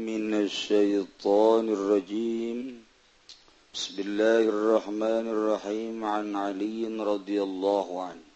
من 0.00 0.34
الشيطان 0.34 1.68
الرجيم. 1.68 2.84
بسم 3.74 3.96
الله 4.00 4.42
الرحمن 4.54 5.24
الرحيم. 5.34 6.04
عن 6.04 6.36
علي 6.36 6.84
رضي 7.00 7.42
الله 7.42 8.02
عنه. 8.02 8.26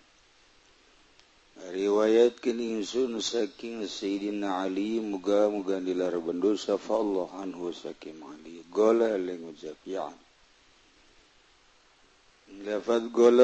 روايات 1.60 2.40
كن 2.40 2.60
إنسان 2.60 3.20
ساكن 3.20 3.86
سيدنا 3.86 4.48
علي 4.54 5.00
مقام 5.00 5.60
مجا 5.60 5.78
للربندو 5.78 6.56
شفى 6.56 6.96
الله 7.04 7.28
عنه 7.40 7.72
ساكن 7.82 8.16
علي 8.30 8.56
قال 8.72 8.98
لنجاب 8.98 9.76
يعني 9.86 10.16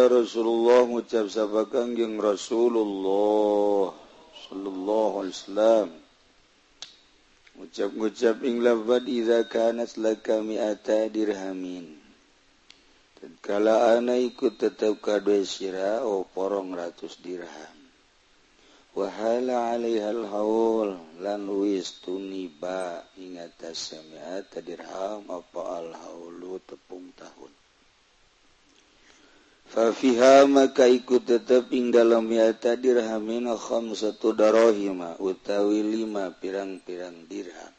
رسول 0.08 0.46
الله 0.46 0.86
مجاب 0.86 1.26
ngucap 1.28 2.20
رسول 2.20 2.76
الله 2.76 3.94
صلى 4.48 4.68
الله 4.68 5.18
عليه 5.18 5.28
وسلم. 5.28 6.05
ngucap-gucap 7.56 8.44
ing 8.44 8.60
labad 8.60 9.08
iza 9.08 9.48
kanat 9.48 9.96
laka 9.96 10.44
mi'ata 10.44 11.08
dirhamin. 11.08 11.96
Tatkala 13.16 13.96
ana 13.96 14.20
ikut 14.20 14.60
tetap 14.60 15.00
kadue 15.00 15.40
sira 15.48 16.04
oh, 16.04 16.28
oporong 16.28 16.76
ratus 16.76 17.16
dirham. 17.24 17.76
Wahala 18.92 19.72
alaihal 19.72 20.28
haul 20.28 20.96
lan 21.24 21.48
wis 21.48 22.00
tuniba 22.04 23.04
ing 23.16 23.40
atas 23.40 23.96
mi'ata 24.04 24.60
dirham 24.60 25.24
apa 25.32 25.60
al 25.80 25.96
haulu 25.96 26.60
tepung 26.60 27.08
tahun? 27.16 27.65
Fafiha 29.66 30.46
maka 30.46 30.86
ikut 30.86 31.26
tetap 31.26 31.74
ing 31.74 31.90
dalam 31.90 32.30
yata 32.30 32.78
dirhamin 32.78 33.50
satu 33.92 34.30
darohima 34.30 35.18
utawi 35.18 35.82
lima 35.82 36.30
pirang-pirang 36.30 37.26
dirham. 37.26 37.74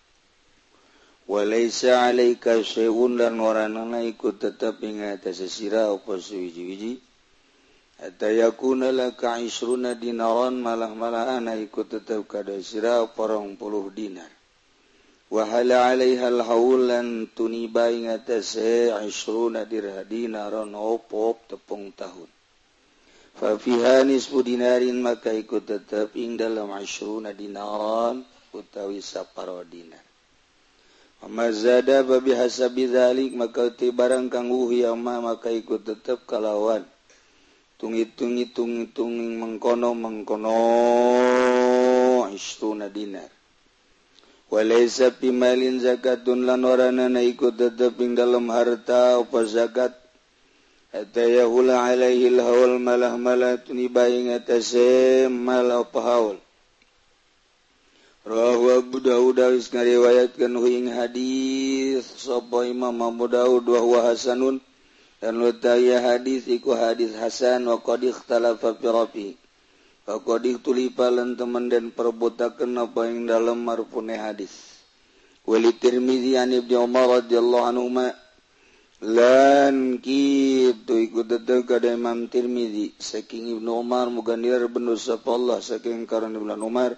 Walaysa 1.28 2.08
alaika 2.08 2.60
syai'un 2.64 3.20
dan 3.20 3.36
waranana 3.40 4.00
ikut 4.04 4.40
tetap 4.40 4.80
ing 4.80 5.04
atas 5.04 5.44
sesira 5.44 5.92
apa 5.92 6.16
suwiji-wiji. 6.16 7.04
Hatta 7.98 8.30
yakuna 8.30 8.94
laka 8.94 9.42
isruna 9.42 9.98
dinaran 9.98 10.62
malah-malahan 10.62 11.50
ikut 11.58 11.90
tetap 11.90 12.30
kada 12.30 12.56
sira 12.62 13.04
porong 13.10 13.58
puluh 13.58 13.90
dinar. 13.90 14.37
wahala 15.28 15.92
alaiha 15.92 16.32
haulan 16.40 17.28
tuniba 17.36 17.92
ing 17.92 18.08
atase 18.08 18.96
isruna 19.04 19.68
dirhadinaron 19.68 20.72
opop 20.72 21.44
tepung 21.52 21.92
tahun 21.92 22.32
fa 23.36 23.60
fiha 23.60 24.08
nisfu 24.08 24.40
dinarin 24.40 25.04
maka 25.04 25.36
ikut 25.36 25.68
tetap 25.68 26.16
ing 26.16 26.40
dalam 26.40 26.72
isruna 26.80 27.36
dinaron 27.36 28.24
utawi 28.56 29.04
saparo 29.04 29.62
dinar 29.68 30.08
Amma 31.18 31.50
zada 31.50 32.06
babi 32.06 32.30
hasabi 32.38 32.86
dzalik 32.94 33.34
maka 33.34 33.74
ti 33.74 33.90
barang 33.90 34.30
kang 34.30 34.54
uhi 34.54 34.86
amma 34.86 35.18
maka 35.18 35.50
ikut 35.50 35.82
tetap 35.82 36.30
kalawan 36.30 36.86
tungitung 37.82 38.38
hitung 38.38 38.86
hitung 38.86 39.18
mengkono 39.42 39.98
mengkono 39.98 40.62
isruna 42.30 42.86
dinar 42.94 43.37
walaisa 44.48 45.12
pimalin 45.12 45.80
zakatun 45.84 46.48
lan 46.48 46.64
orana 46.64 47.12
na 47.12 47.20
iku 47.20 47.52
tetep 47.52 48.00
ing 48.00 48.16
dalam 48.16 48.48
harta 48.48 49.20
apa 49.20 49.40
zakat. 49.44 49.94
Hatta 50.96 51.24
yahula 51.28 51.84
alaihi 51.84 52.32
alhawl 52.32 52.80
malah 52.80 53.20
malatun 53.20 53.76
ibaing 53.76 54.32
atase 54.32 55.28
mal 55.28 55.68
apa 55.84 56.00
haul. 56.00 56.38
Rawahu 58.28 58.84
Abu 58.84 59.00
Dawud 59.00 59.40
wis 59.56 59.72
ngariwayatkeun 59.72 60.56
huing 60.60 60.88
hadis 60.92 62.04
sapa 62.04 62.68
Imam 62.68 62.96
Abu 63.04 63.32
Dawud 63.32 63.64
wahuwa 63.68 64.12
hasanun. 64.12 64.60
Dan 65.18 65.42
lutaya 65.42 65.98
hadis 66.04 66.46
iku 66.46 66.78
hadis 66.78 67.18
hasan 67.18 67.66
wa 67.66 67.82
qadih 67.82 68.14
talafa 68.30 68.78
pirafi 68.78 69.34
Fakodik 70.08 70.64
tulipalan 70.64 71.36
teman 71.36 71.68
dan 71.68 71.92
perbotakan 71.92 72.80
apa 72.80 73.12
yang 73.12 73.28
dalam 73.28 73.60
marfune 73.60 74.16
hadis. 74.16 74.80
Wali 75.44 75.76
Tirmizi 75.76 76.40
an 76.40 76.56
Ibnu 76.56 76.80
Umar 76.80 77.20
radhiyallahu 77.20 77.66
anhu 77.68 77.92
lan 79.04 80.00
kitu 80.00 80.96
ikut 80.96 81.28
tetep 81.28 81.68
kada 81.68 81.92
Imam 81.92 82.32
Tirmizi 82.32 82.96
saking 82.96 83.60
Ibnu 83.60 83.84
Umar 83.84 84.08
muga 84.08 84.40
nilar 84.40 84.72
bener 84.72 84.96
sapa 84.96 85.28
Allah 85.36 85.60
saking 85.60 86.08
karena 86.08 86.40
Ibnu 86.40 86.56
Umar. 86.56 86.96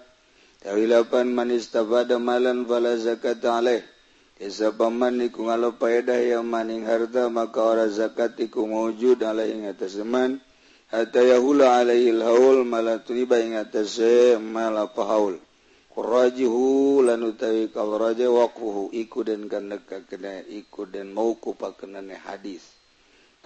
Tawilapan 0.62 1.34
man 1.34 1.50
istabada 1.50 2.14
malan 2.22 2.62
fala 2.62 2.94
zakat 2.94 3.42
alaih. 3.42 3.82
Isa 4.38 4.70
paman 4.70 5.18
iku 5.18 5.50
ngalo 5.50 5.74
paedah 5.82 6.14
yang 6.14 6.46
maning 6.46 6.86
harta 6.86 7.26
maka 7.26 7.58
ora 7.58 7.90
zakat 7.90 8.38
iku 8.38 8.70
mawujud 8.70 9.18
alaih 9.18 9.50
ing 9.50 9.66
atas 9.66 9.98
zaman. 9.98 10.38
hatta 10.90 11.22
yahula 11.22 11.78
alaihi 11.78 12.18
haul 12.18 12.66
mala 12.66 12.98
turiba 12.98 13.38
ing 13.38 13.54
atase 13.54 14.34
mala 14.42 14.90
pahaul 14.90 15.38
qurajihu 15.94 17.06
lan 17.06 17.22
utawi 17.30 17.70
kalraja 17.70 18.26
waqfuhu 18.26 18.90
iku 18.90 19.22
den 19.22 19.46
kandaka 19.46 20.02
kena 20.10 20.42
iku 20.50 20.90
den 20.90 21.14
mauku 21.14 21.54
pakenane 21.54 22.18
hadis 22.18 22.66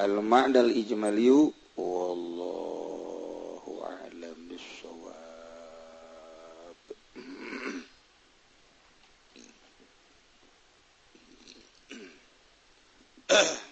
al 0.00 0.24
ma'dal 0.24 0.72
ijmaliu 0.72 1.52
wallahu 1.76 3.72
a'lam 3.92 4.38
bissawab 4.48 5.12
Ugh. 13.28 13.52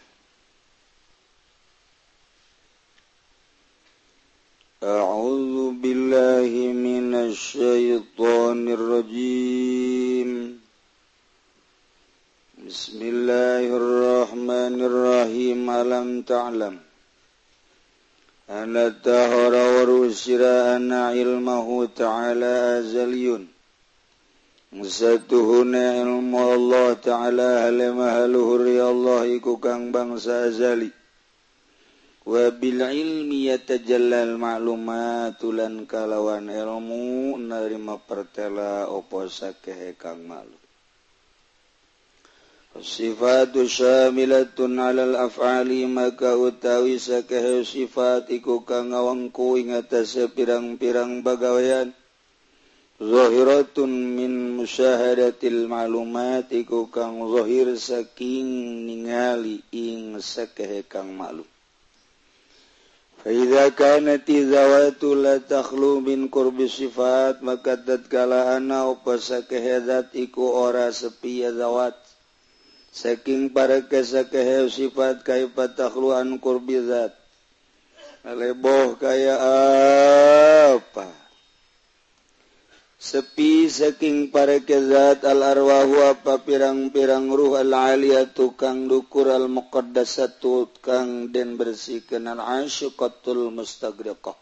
luhune 25.42 26.06
ilmu 26.06 26.38
Allah 26.38 26.94
ta'ala 26.94 27.66
halimah 27.66 28.30
luhuri 28.30 28.78
Allah 28.78 29.26
iku 29.26 29.58
kang 29.58 29.90
bangsa 29.90 30.46
azali. 30.46 30.86
Wa 32.22 32.54
bil 32.54 32.78
ilmi 32.78 33.50
yatajallal 33.50 34.38
ma'lumatulan 34.38 35.90
kalawan 35.90 36.46
ilmu 36.46 37.34
narima 37.42 37.98
pertela 37.98 38.86
opo 38.86 39.26
sakehe 39.26 39.98
kang 39.98 40.22
malu 40.22 40.54
sifat 42.78 43.52
syamilatun 43.52 44.78
alal 44.78 45.18
af'ali 45.18 45.84
maka 45.90 46.38
utawi 46.38 47.02
sakehe 47.02 47.66
sifat 47.66 48.30
iku 48.30 48.62
kang 48.62 48.94
ngawangku 48.94 49.58
ing 49.58 49.74
atase 49.74 50.30
pirang-pirang 50.30 51.20
bagawean 51.20 51.90
Zahiratun 53.02 54.14
min 54.14 54.62
musyahadatil 54.62 55.66
maklumat 55.66 56.46
iku 56.54 56.86
kang 56.86 57.18
zohir 57.26 57.74
saking 57.74 58.86
ningali 58.86 59.58
ing 59.74 60.22
sakehe 60.22 60.86
kang 60.86 61.10
maklum. 61.18 61.42
Faidha 63.26 63.74
kanati 63.74 64.46
zawatu 64.46 65.18
la 65.18 65.42
takhlu 65.42 65.98
min 65.98 66.30
qurbi 66.30 66.70
sifat 66.70 67.42
maka 67.42 67.74
tatkala 67.74 68.54
ana 68.54 68.86
apa 68.86 69.18
sakehe 69.18 69.82
iku 70.14 70.62
ora 70.62 70.94
sepi 70.94 71.42
zawat 71.42 71.98
saking 72.94 73.50
para 73.50 73.82
kesakehe 73.82 74.70
sifat 74.70 75.26
kaifa 75.26 75.74
takhlu 75.74 76.14
an 76.14 76.38
qurbi 76.38 76.78
zat. 76.86 77.18
kaya 78.22 78.54
kayaan 79.02 80.71
sepi 83.02 83.66
saking 83.66 84.30
para 84.30 84.62
kezat 84.62 85.26
al-arwah 85.26 86.14
apa 86.14 86.38
pirang-pirang 86.38 87.34
ruh 87.34 87.58
al-aliyah 87.58 88.30
tukang 88.30 88.86
dukur 88.86 89.26
al-muqaddasatu 89.26 90.70
kang 90.78 91.34
den 91.34 91.58
bersihkeun 91.58 92.30
al-asyqatul 92.30 93.50
mustagriqah. 93.50 94.38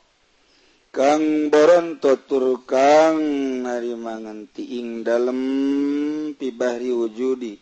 Kang 0.92 1.48
boron 1.48 2.04
tur 2.04 2.60
kang 2.68 3.16
narima 3.64 4.20
nganti 4.20 4.76
ing 4.76 5.08
dalem 5.08 5.40
pibahri 6.36 6.92
wujudi. 6.92 7.56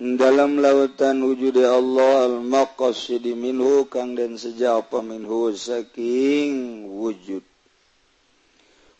Dalam 0.00 0.58
lautan 0.58 1.20
wujud 1.20 1.60
Allah 1.60 2.32
al-maqasidi 2.32 3.36
minhu 3.36 3.92
kang 3.92 4.16
den 4.16 4.40
sejauh 4.40 4.88
paminhu 4.88 5.52
saking 5.52 6.88
wujud. 6.88 7.44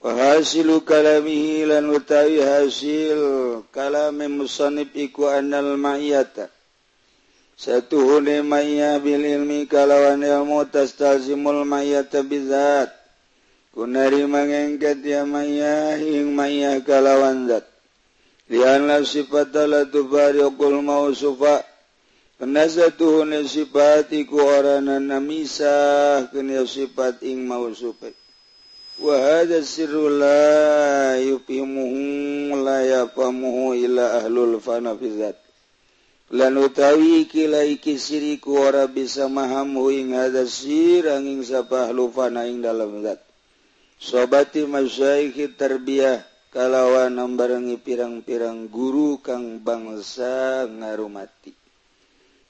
Wahasilu 0.04 0.84
kalamihi 0.84 1.64
lan 1.64 1.88
utawi 1.88 2.36
hasil 2.36 3.64
kalame 3.72 4.28
musannif 4.28 4.92
iku 4.92 5.32
anal 5.32 5.80
ma'iyata. 5.80 6.52
Satu 7.56 8.04
hune 8.04 8.44
ma'iyya 8.44 9.00
bil 9.00 9.24
ilmi 9.24 9.64
kalawan 9.64 10.20
ilmu 10.20 10.68
tastazimul 10.68 11.64
ma'iyata 11.64 12.20
bizat. 12.20 12.92
Kunari 13.72 14.28
mangengket 14.28 15.00
ya 15.00 15.24
ma'iyya 15.24 15.96
ing 15.96 16.36
ma'iyya 16.36 16.84
kalawan 16.84 17.48
zat. 17.48 17.64
Lianlah 18.52 19.08
sifat 19.08 19.56
tubariqul 19.88 20.84
mausufa. 20.84 21.64
Kena 22.36 22.68
satu 22.68 23.24
hune 23.24 23.40
sifat 23.48 24.12
iku 24.12 24.36
orana 24.36 25.00
namisah 25.00 26.28
kena 26.28 26.60
sifat 26.68 27.24
ing 27.24 27.48
mausufa. 27.48 28.12
وهذا 29.02 29.58
السر 29.58 30.08
لا 30.08 31.19
يفهمه 31.19 31.94
لا 32.64 32.81
يفهمه 33.02 33.73
إلا 33.73 34.06
أهل 34.19 34.38
الفنا 34.38 34.96
في 34.96 35.08
ذات 35.19 35.37
lan 36.35 36.56
utawi 36.56 37.29
kilaiki 37.29 38.00
siriku 38.00 38.56
ora 38.58 38.88
bisa 38.91 39.29
mahamu 39.29 39.93
ing 39.93 40.17
hadza 40.17 40.49
sir 40.49 41.05
angin 41.20 41.44
sapa 41.44 41.87
ahlu 41.87 42.08
fana 42.08 42.49
ing 42.49 42.64
dalam 42.64 43.05
zat 43.05 43.20
sobati 44.00 44.64
masyaikh 44.64 45.52
tarbiyah 45.55 46.25
kalawan 46.49 47.12
nambarangi 47.12 47.76
pirang-pirang 47.76 48.67
guru 48.73 49.20
kang 49.20 49.61
bangsa 49.61 50.64
ngarumati 50.64 51.52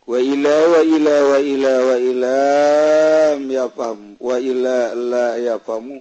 wa 0.07 0.17
ila 0.23 0.57
wa 0.71 0.81
ila 0.81 1.17
wa 1.35 1.39
ila 1.43 1.73
wa 1.85 1.97
ila 1.99 2.39
ya 3.43 3.67
pam 3.69 4.17
wa 4.23 4.37
ila 4.39 4.95
la 4.95 5.27
ya 5.37 5.59
pamu 5.59 5.99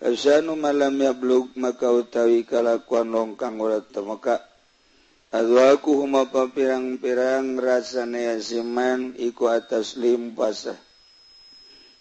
Kasanu 0.00 0.58
malam 0.58 0.98
yablug 0.98 1.54
maka 1.54 1.90
utawi 1.90 2.42
kalakuan 2.42 3.14
longkang 3.14 3.58
urat 3.62 3.86
ora 3.86 3.92
temeka. 3.92 4.36
Adwaku 5.34 6.02
huma 6.02 6.30
pirang-pirang 6.30 7.58
rasane 7.58 8.38
siman 8.38 9.18
iku 9.18 9.50
atas 9.50 9.98
lim 9.98 10.34
pasah. 10.34 10.78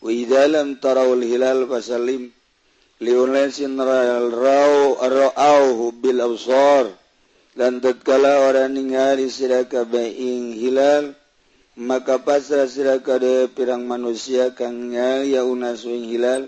Wa 0.02 0.10
idalam 0.14 0.78
tarawul 0.78 1.26
hilal 1.26 1.66
pasalim 1.66 2.30
Liulensin 3.04 3.76
sinral 3.76 4.32
rau 4.32 4.96
ra'auhu 4.96 5.92
bil 5.98 6.24
absar 6.24 6.88
dan 7.52 7.84
tatkala 7.84 8.48
orang 8.48 8.80
ningali 8.80 9.28
sira 9.28 9.68
kabeh 9.68 10.08
hilal 10.56 11.12
maka 11.76 12.24
pasrah 12.24 12.64
sira 12.64 13.04
kabeh 13.04 13.52
pirang 13.52 13.84
manusia 13.84 14.56
kang 14.56 14.96
ya 14.96 15.44
unasuing 15.44 16.08
hilal 16.08 16.48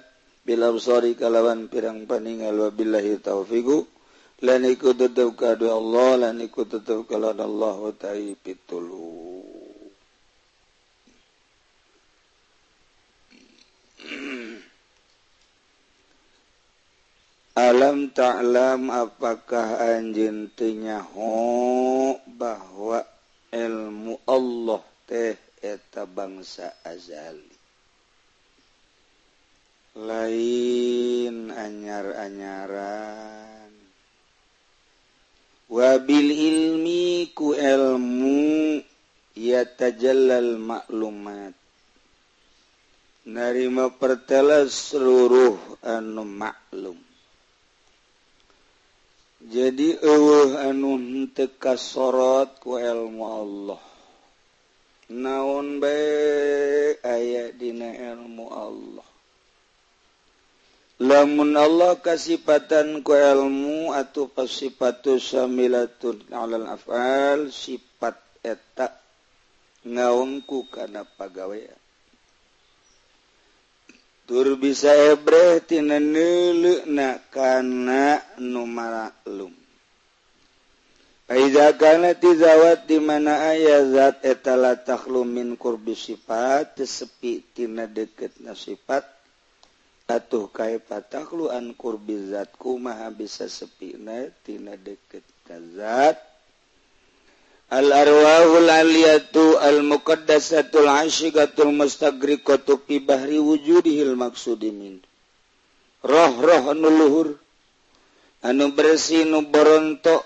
sorry 0.77 1.17
kalawan 1.17 1.65
pirang 1.73 2.05
paningal 2.05 2.69
wabillahi 2.69 3.17
taufiku 3.17 3.81
lan 4.45 4.61
iku 4.69 4.93
tetep 4.93 5.33
kadu 5.33 5.73
Allah 5.73 6.29
lan 6.29 6.37
iku 6.37 6.69
tetep 6.69 7.09
kalan 7.09 7.41
Allah 7.41 7.79
ta'i 7.97 8.37
pitulu. 8.37 9.41
Alam 17.55 18.11
ta'lam 18.11 18.91
apakah 18.91 19.79
anjin 19.97 20.51
ho 21.15 21.33
bahwa 22.27 22.99
ilmu 23.55 24.19
Allah 24.27 24.83
teh 25.07 25.39
eta 25.63 26.03
bangsa 26.03 26.75
azali 26.83 27.54
lain 29.95 31.55
anyar-anyaran. 31.55 33.71
Wabil 35.71 36.29
ilmi 36.35 37.31
ku 37.31 37.55
ilmu 37.55 38.83
ya 39.39 39.63
tajallal 39.63 40.59
maklumat. 40.59 41.55
Narima 43.25 43.89
pertelas 43.89 44.93
seluruh 44.93 45.81
anu 45.81 46.21
maklum. 46.27 46.99
Jadi 49.45 49.93
eueuh 49.97 50.57
anu 50.59 50.99
henteu 50.99 51.77
sorot 51.79 52.59
ku 52.59 52.77
ilmu 52.77 53.23
Allah. 53.23 53.81
Naon 55.15 55.79
bae 55.79 56.99
aya 56.99 57.55
dina 57.55 57.95
ilmu 57.95 58.45
Allah? 58.51 59.14
lamun 61.15 61.55
Allah 61.55 61.95
kasihpatan 61.95 62.99
ku 62.99 63.15
elmu 63.15 63.95
atau 63.95 64.27
pasifatusamilatun 64.27 66.27
alal 66.35 66.67
afal 66.67 67.47
sifat 67.47 68.19
etak 68.43 68.91
ngaungku 69.87 70.67
karena 70.67 71.07
pagawean 71.07 71.79
tur 74.27 74.59
bisa 74.59 74.91
ebretina 75.15 76.03
na 76.03 77.23
karena 77.31 78.19
numalum 78.35 79.55
Aizakana 81.25 82.13
tizawat 82.13 82.85
di 82.85 83.01
mana 83.01 83.49
ayah 83.49 83.81
zat 83.89 84.21
etala 84.21 84.77
taklumin 84.77 85.57
kurbi 85.57 85.97
sifat 85.97 86.77
sepi 86.85 87.41
tina 87.55 87.89
deket 87.89 88.37
nasifat 88.45 89.14
atuh 90.05 90.45
kae 90.53 90.77
patakluan 90.77 91.73
kurbizatku 91.73 92.77
maha 92.77 93.09
bisa 93.09 93.49
sepina 93.49 94.29
tina 94.45 94.77
deket 94.77 95.25
kazat 95.49 96.17
al 97.73 97.89
arwahul 97.89 98.69
aliyatu 98.69 99.57
al 99.57 99.81
muqaddasatul 99.81 100.85
asyigatul 100.85 101.73
mustagriqatu 101.73 102.77
fi 102.85 103.01
bahri 103.01 103.41
wujudihil 103.41 104.13
maksudimin 104.13 105.01
roh-roh 106.05 106.69
anu 106.69 106.89
luhur 106.93 107.27
anu 108.45 108.69
bersih 108.77 109.25
nu 109.25 109.41
boronto 109.49 110.21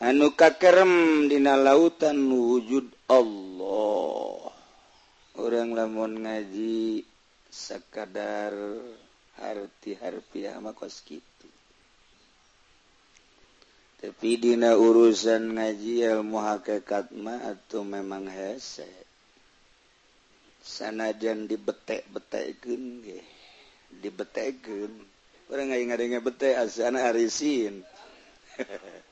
anu 0.00 0.32
kakerem 0.32 1.26
dina 1.28 1.58
lautan 1.58 2.16
wujud 2.30 2.86
Allah. 3.10 4.48
Orang 5.38 5.76
lamun 5.76 6.24
ngaji 6.24 7.04
sekadar 7.58 8.54
mah 10.62 10.74
kos 10.78 11.02
gitu 11.02 11.48
tapi 13.98 14.38
Dina 14.38 14.78
urusan 14.78 15.58
ngajiil 15.58 16.22
muhakekatma 16.22 17.50
atau 17.50 17.82
memang 17.82 18.30
hese. 18.30 18.86
Sanajan 20.62 21.50
dibetek-betekun 21.50 23.02
dibetekun 23.98 24.92
orang 25.50 25.72
nggak 25.72 25.82
ingat 25.82 25.98
ingat 25.98 26.22
betek 26.22 26.54
asana 26.62 27.10
arisin. 27.10 27.82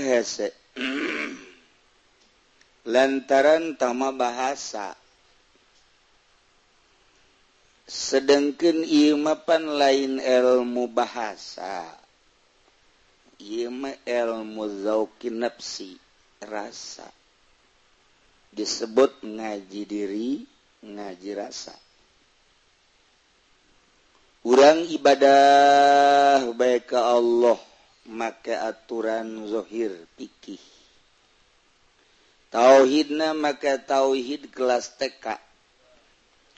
hese. 0.00 0.50
Lantaran 2.88 3.76
tama 3.76 4.10
bahasa. 4.10 4.96
Sedangkan 7.90 8.86
imapan 8.86 9.62
lain 9.66 10.12
ilmu 10.22 10.86
bahasa. 10.88 11.84
Ima 13.40 13.92
ilmu 14.06 14.84
zauki 14.84 15.28
nafsi 15.28 15.98
rasa. 16.40 17.08
Disebut 18.50 19.22
ngaji 19.22 19.82
diri 19.86 20.30
ngaji 20.82 21.30
rasa. 21.36 21.74
Urang 24.40 24.88
ibadah 24.88 26.48
baik 26.56 26.88
ke 26.88 26.96
Allah. 26.96 27.69
Maka 28.10 28.66
aturan 28.66 29.46
dhohir 29.46 29.94
piih 30.18 30.58
tauhidna 32.50 33.30
maka 33.38 33.78
tauhid 33.78 34.50
kelas 34.50 34.98
TK 34.98 35.38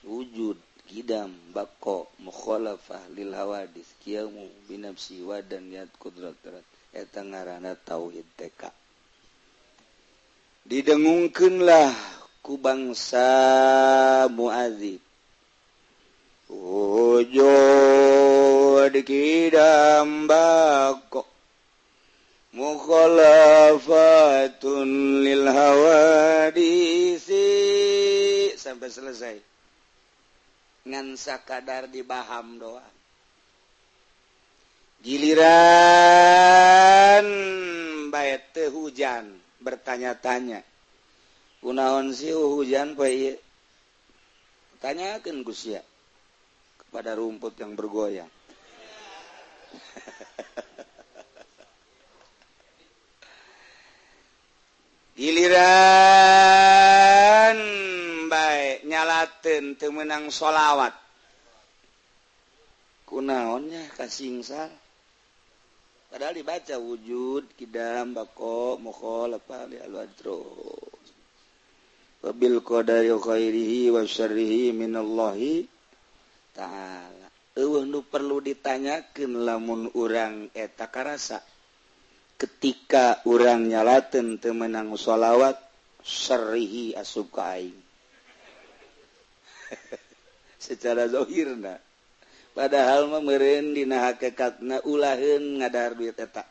wujud 0.09 0.57
Kidam 0.83 1.31
bako 1.55 2.11
mukholafah 2.21 3.01
lilhawadis 3.15 3.87
kiamu 4.03 4.45
binafsi 4.67 5.23
wadan 5.23 5.71
niat 5.71 5.89
kudrat 5.95 6.35
eta 6.93 7.23
ngaranna 7.23 7.73
tauhid 7.79 8.27
TK 8.35 8.69
didengungkeunlah 10.67 11.93
ku 12.45 12.59
bangsa 12.61 13.29
muadzib 14.29 15.01
ojo 16.51 17.57
dikidam 18.93 20.29
bako 20.29 21.32
mukhalafatun 22.53 24.85
lil 25.25 25.49
hawadisi. 25.49 27.41
Sampai 28.55 28.93
selesai. 28.93 29.41
Ngan 30.87 31.17
sakadar 31.17 31.89
dibaham 31.89 32.61
doang. 32.61 32.93
Giliran 35.03 35.43
bait 38.07 38.39
teh 38.55 38.71
hujan 38.71 39.35
bertanya-tanya. 39.59 40.63
Kunaon 41.59 42.15
sih 42.15 42.31
hujan 42.31 42.95
poe 42.95 43.35
tanyakeun 44.79 45.43
Gus 45.43 45.67
ya 45.67 45.83
kepada 46.79 47.19
rumput 47.19 47.59
yang 47.59 47.75
bergoyang. 47.75 48.31
giliran 55.13 55.57
baik 58.29 58.81
nyalaten 58.89 59.77
temenang 59.77 60.33
sholawat. 60.33 60.93
Kunaonnya 63.05 63.93
kasingsal. 63.93 64.73
Padahal 66.09 66.37
dibaca 66.37 66.77
wujud 66.77 67.57
kidam 67.57 68.13
bako 68.13 68.77
moko 68.77 69.25
lepa 69.25 69.65
li 69.65 69.81
alwadro 69.81 70.45
wabil 72.23 72.61
qadari 72.61 73.09
khairihi 73.09 73.89
wa 73.89 74.05
syarrihi 74.05 74.71
minallahi 74.77 75.67
ta'ala. 76.53 77.27
Eueuh 77.53 77.85
nu 77.85 78.01
perlu 78.01 78.41
ditanyakeun 78.41 79.45
lamun 79.45 79.91
urang 79.93 80.49
eta 80.57 80.89
karasa. 80.89 81.37
ketika 82.37 83.21
orang 83.27 83.69
nyalaten 83.69 84.41
temenang 84.41 84.93
sholawat 84.97 85.59
serihi 86.03 86.93
asukaing 86.97 87.77
secara 90.65 91.07
zohirna. 91.07 91.79
Padahal 92.53 93.09
memerin 93.09 93.73
dina 93.73 94.13
hakikatna 94.13 94.85
ulahin 94.85 95.57
ngadar 95.57 95.97
duit 95.97 96.13
etak 96.19 96.45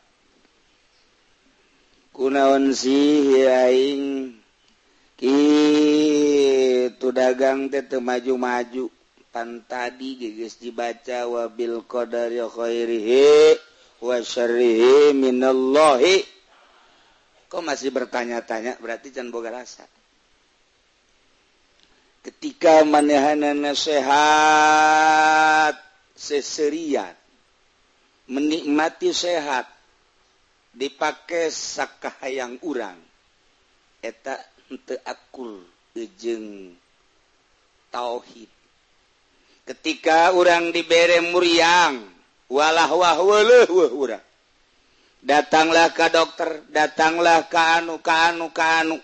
kunaon 2.13 2.71
sih 2.71 3.41
aing? 3.49 4.37
Itu 5.23 7.09
dagang 7.15 7.71
teh 7.73 7.87
maju-maju. 7.97 8.91
Pan 9.33 9.65
tadi 9.65 10.13
geges 10.21 10.61
dibaca 10.61 11.25
wabil 11.25 11.81
qadari 11.89 12.37
khairihi 12.37 13.57
wa 14.03 14.19
syarihi 14.19 15.15
minallahi. 15.15 16.27
Kok 17.47 17.63
masih 17.63 17.95
bertanya-tanya 17.95 18.75
berarti 18.83 19.15
jangan 19.15 19.31
boga 19.31 19.55
rasa. 19.55 19.87
Ketika 22.23 22.83
manehana 22.83 23.55
nasihat 23.55 24.11
seserian 26.15 27.15
menikmati 28.27 29.11
sehat 29.11 29.67
dipakai 30.71 31.51
sakahayang 31.51 32.63
urang 32.63 32.95
eta 33.99 34.39
henteu 34.71 34.97
akul 35.03 35.59
ejeng 35.93 36.73
tauhid. 37.91 38.49
Ketika 39.63 40.31
orang 40.31 40.71
dibere 40.71 41.19
muriang 41.23 42.12
walah 42.53 42.89
datanglah 45.23 45.89
ka 45.95 46.11
dokter 46.11 46.61
datanglah 46.69 47.47
ke 47.47 47.57
anu 47.57 47.97
ka 48.03 48.29
anu 48.29 48.51
ka 48.51 48.83
anu. 48.83 48.99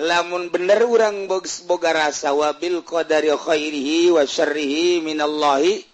Lamun 0.00 0.48
bener 0.48 0.80
urang 0.80 1.28
box 1.28 1.68
boga 1.68 1.92
rasa 1.92 2.32
wabil 2.32 2.80
qadari 2.84 3.28
khairihi 3.32 4.08
wa 4.12 4.24
syarrihi 4.24 5.04
minallahi. 5.04 5.84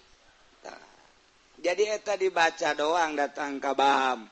Jadi 1.59 1.83
eta 1.91 2.15
dibaca 2.15 2.71
doang 2.71 3.19
datang 3.19 3.59
ka 3.59 3.75
baham 3.75 4.29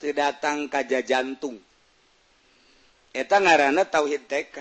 teu 0.00 0.16
datang 0.16 0.64
ka 0.72 0.80
jajantung. 0.80 1.60
Eta 3.12 3.36
ngaranna 3.36 3.84
tauhid 3.84 4.24
TK 4.24 4.56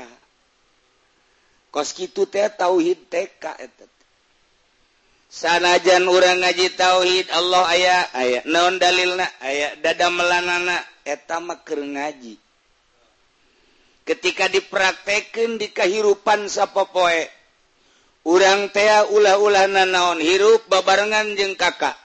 kos 1.71 1.95
kitu 1.95 2.27
teh 2.27 2.51
tauhid 2.51 3.07
TK 3.07 3.43
eta. 3.55 3.90
sanajan 5.31 6.03
urang 6.11 6.43
ngaji 6.43 6.75
tauhid 6.75 7.31
Allah 7.31 7.63
aya 7.71 7.97
aya 8.11 8.39
naon 8.43 8.75
dalilna? 8.75 9.23
Aya 9.39 9.79
dada 9.79 10.11
melanana 10.11 10.83
etamaker 11.07 11.79
ngaji. 11.79 12.35
Ketika 14.03 14.51
dipraktekken 14.51 15.55
di 15.55 15.71
kehidupan 15.71 16.51
sapopoe 16.51 17.31
urang 18.27 18.67
tea 18.75 19.07
ulah-ulahna 19.07 19.87
naon? 19.87 20.19
Hirup 20.19 20.67
babarengan 20.67 21.31
jeung 21.39 21.55
kakak 21.55 21.95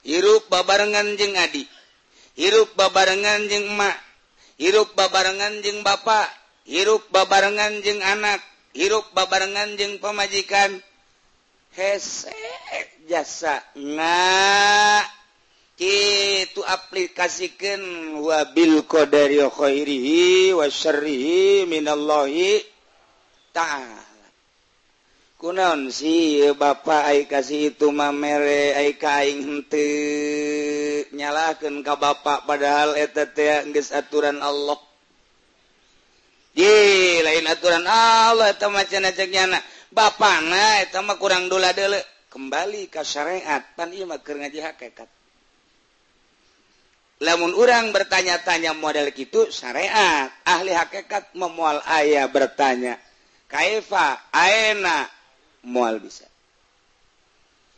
hirup 0.00 0.48
babarengan 0.48 1.12
jeung 1.20 1.36
adik 1.36 1.68
hirup 2.32 2.72
babarengan 2.72 3.44
jeung 3.52 3.76
emak 3.76 4.00
hirup 4.56 4.96
babarengan 4.96 5.60
jeung 5.60 5.84
bapak 5.84 6.24
hirup 6.64 7.04
babarengan 7.12 7.84
jeung 7.84 8.00
anak 8.00 8.40
hirup 8.72 9.04
babarengan 9.12 9.76
jeung 9.76 10.00
pemajikan. 10.00 10.80
hesek 11.74 13.06
jasa 13.06 13.62
nga 13.74 14.18
itu 15.80 16.60
aplikasikan 16.60 17.80
wabil 18.20 18.84
qadari 18.84 19.40
khairihi 19.40 20.52
wa 20.52 20.68
syarrihi 20.68 21.64
minallahi 21.64 22.60
ta'ala. 23.56 24.04
Kunaon 25.40 25.88
si 25.88 26.44
bapak 26.52 27.08
ai 27.08 27.24
kasih 27.24 27.72
itu 27.72 27.88
mamere 27.88 28.76
ai 28.76 28.92
kaing 28.92 29.40
henteu. 29.40 31.08
Nyalahkeun 31.16 31.80
ka 31.80 31.96
bapak 31.96 32.44
padahal 32.44 32.92
eta 33.00 33.24
teh 33.24 33.64
geus 33.72 33.88
aturan 33.88 34.36
Allah. 34.44 34.76
Di 36.52 36.68
lain 37.24 37.48
aturan 37.48 37.88
Allah 37.88 38.52
eta 38.52 38.68
macan 38.68 39.08
nyana 39.08 39.64
Bapak 39.90 40.38
na 40.46 40.86
sama 40.90 41.18
kurang 41.18 41.50
dola 41.50 41.74
dulu 41.74 41.98
kembali 42.30 42.86
ke 42.86 43.02
syariat. 43.02 43.62
Pan 43.74 43.90
ngaji 43.90 44.60
hakekat 44.62 45.10
namun 47.20 47.52
orang 47.52 47.92
bertanya-tanya 47.92 48.72
model 48.72 49.12
gitu 49.12 49.52
syariat. 49.52 50.32
Ahli 50.48 50.72
hakekat 50.72 51.36
memual 51.36 51.84
ayah 51.84 52.24
bertanya 52.32 52.96
kaifa? 53.44 54.16
Aena? 54.32 55.04
Mual 55.68 56.00
bisa. 56.00 56.24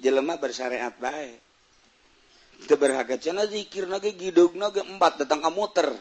jelema 0.00 0.40
bersyariat 0.40 0.96
baik 0.96 1.38
itu 2.60 2.74
berhakat 2.76 3.20
cenah 3.20 3.48
zikir 3.48 3.84
nage 3.84 4.16
gidug 4.16 4.56
nage 4.56 4.80
empat 4.80 5.24
datang 5.24 5.44
kamuter 5.44 5.92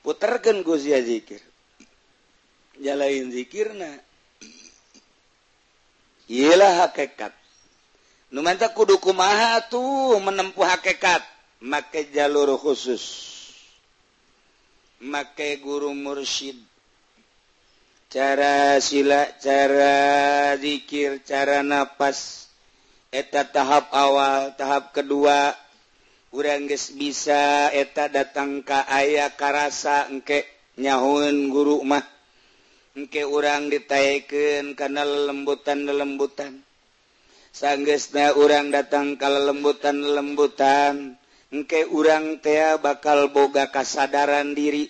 puterkan 0.00 0.64
gue 0.64 0.76
zikir 0.80 1.40
jalain 2.80 3.30
dzikirna 3.32 4.06
ialah 6.26 6.86
hakekat. 6.86 7.32
Numanta 8.34 8.74
kudu 8.74 8.98
kumaha 8.98 9.62
tuh 9.70 10.18
menempuh 10.18 10.66
hakekat. 10.66 11.22
Make 11.62 12.12
jalur 12.12 12.58
khusus. 12.58 13.32
Make 15.00 15.62
guru 15.62 15.94
mursyid. 15.94 16.58
Cara 18.06 18.78
sila 18.78 19.26
cara 19.42 20.54
dzikir 20.58 21.26
cara 21.26 21.62
nafas 21.66 22.46
eta 23.10 23.46
tahap 23.46 23.90
awal 23.94 24.54
tahap 24.58 24.92
kedua. 24.92 25.54
Urang 26.34 26.68
geus 26.68 26.92
bisa 26.92 27.72
eta 27.72 28.12
datang 28.12 28.60
ka 28.60 28.84
aya 28.84 29.32
karasa 29.32 30.10
engke 30.10 30.44
nyahun 30.76 31.48
guru 31.48 31.80
mah. 31.86 32.15
Engke 32.96 33.28
urang 33.28 33.68
ditaiken 33.68 34.72
karena 34.72 35.04
lelembutan 35.04 35.84
lelembutan 35.84 36.64
sanggesna 37.52 38.32
urang 38.40 38.72
datang 38.72 39.20
kalau 39.20 39.52
lembutan 39.52 40.00
lelembutan 40.00 41.20
engke 41.52 41.84
urang 41.92 42.40
tea 42.40 42.80
bakal 42.80 43.28
boga 43.28 43.68
kasadaran 43.68 44.56
diri. 44.56 44.88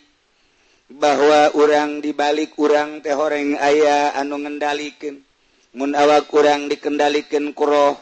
Bahwa 0.87 1.51
orang 1.59 1.99
dibalik 1.99 2.55
urang 2.63 3.03
teh 3.03 3.11
horeng 3.11 3.59
ayah 3.59 4.15
anu 4.15 4.39
ngendalikeun. 4.39 5.27
Mun 5.75 5.99
awak 5.99 6.31
kurang 6.31 6.71
dikendalikan 6.71 7.51
kuroh 7.59 7.99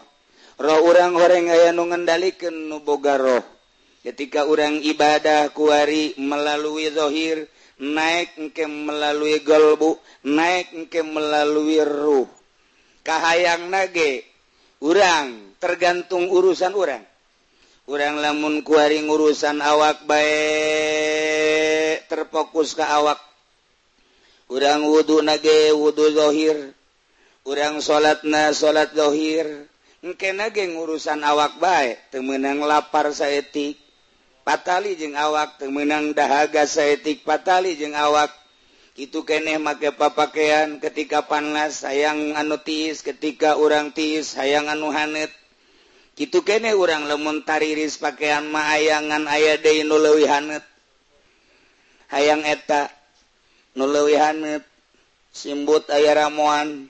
roh. 0.60 0.80
Orang 0.84 1.16
horeng 1.18 1.50
aya 1.50 1.72
nu 1.72 1.88
ngendalikan 1.88 2.54
nuboga 2.68 3.16
roh. 3.16 3.42
Ketika 4.04 4.44
orang 4.44 4.84
ibadah 4.84 5.48
kuari 5.56 6.12
melalui 6.20 6.92
zohir 6.92 7.48
naik 7.84 8.40
engke 8.40 8.64
melalui 8.64 9.44
golbu 9.44 10.00
naik 10.24 10.72
engke 10.72 11.04
melalui 11.04 11.84
ruh. 11.84 12.24
Kahayang 13.04 13.68
nage 13.68 14.24
urang 14.80 15.52
tergantung 15.60 16.32
urusan 16.32 16.72
orang 16.72 17.04
orang 17.84 18.16
lamun 18.16 18.64
kuaring 18.64 19.12
urusan 19.12 19.60
awak 19.60 20.08
baik 20.08 22.08
terfokus 22.08 22.72
ke 22.72 22.80
awak. 22.80 23.20
Urang 24.48 24.88
wudhu 24.88 25.20
nage 25.20 25.76
wudhu 25.76 26.16
zohir. 26.16 26.72
Urang 27.44 27.84
salat 27.84 28.24
na 28.24 28.56
salat 28.56 28.96
dhohir 28.96 29.68
engke 30.00 30.32
nage 30.32 30.64
urusan 30.64 31.20
awak 31.24 31.60
baik 31.60 32.00
temenang 32.08 32.64
lapar 32.64 33.12
saetik. 33.12 33.83
patali 34.44 34.94
jeung 34.94 35.16
awak 35.16 35.58
temenang 35.58 36.12
dahaga 36.12 36.68
sayatik 36.68 37.24
patali 37.24 37.74
jeung 37.74 37.96
awak. 37.96 38.30
Itu 38.94 39.26
keeh 39.26 39.58
make 39.58 39.90
papakaian 39.98 40.78
ketika 40.78 41.26
panas 41.26 41.82
sayang 41.82 42.38
anu 42.38 42.62
tiis 42.62 43.02
ketika 43.02 43.58
urang 43.58 43.90
tiis 43.90 44.38
sayang 44.38 44.70
anu 44.70 44.94
hanet. 44.94 45.34
Gitu 46.14 46.46
kene 46.46 46.70
urang 46.78 47.10
lemun 47.10 47.42
tariris 47.42 47.98
pakaian 47.98 48.46
maayangan 48.46 49.26
aya 49.26 49.58
de 49.58 49.82
nulewi 49.82 50.30
hanet. 50.30 50.62
Hayang 52.14 52.46
eta 52.46 52.86
nulewi 53.74 54.14
hanet 54.14 54.62
simbut 55.34 55.90
aya 55.90 56.14
ramuan 56.14 56.86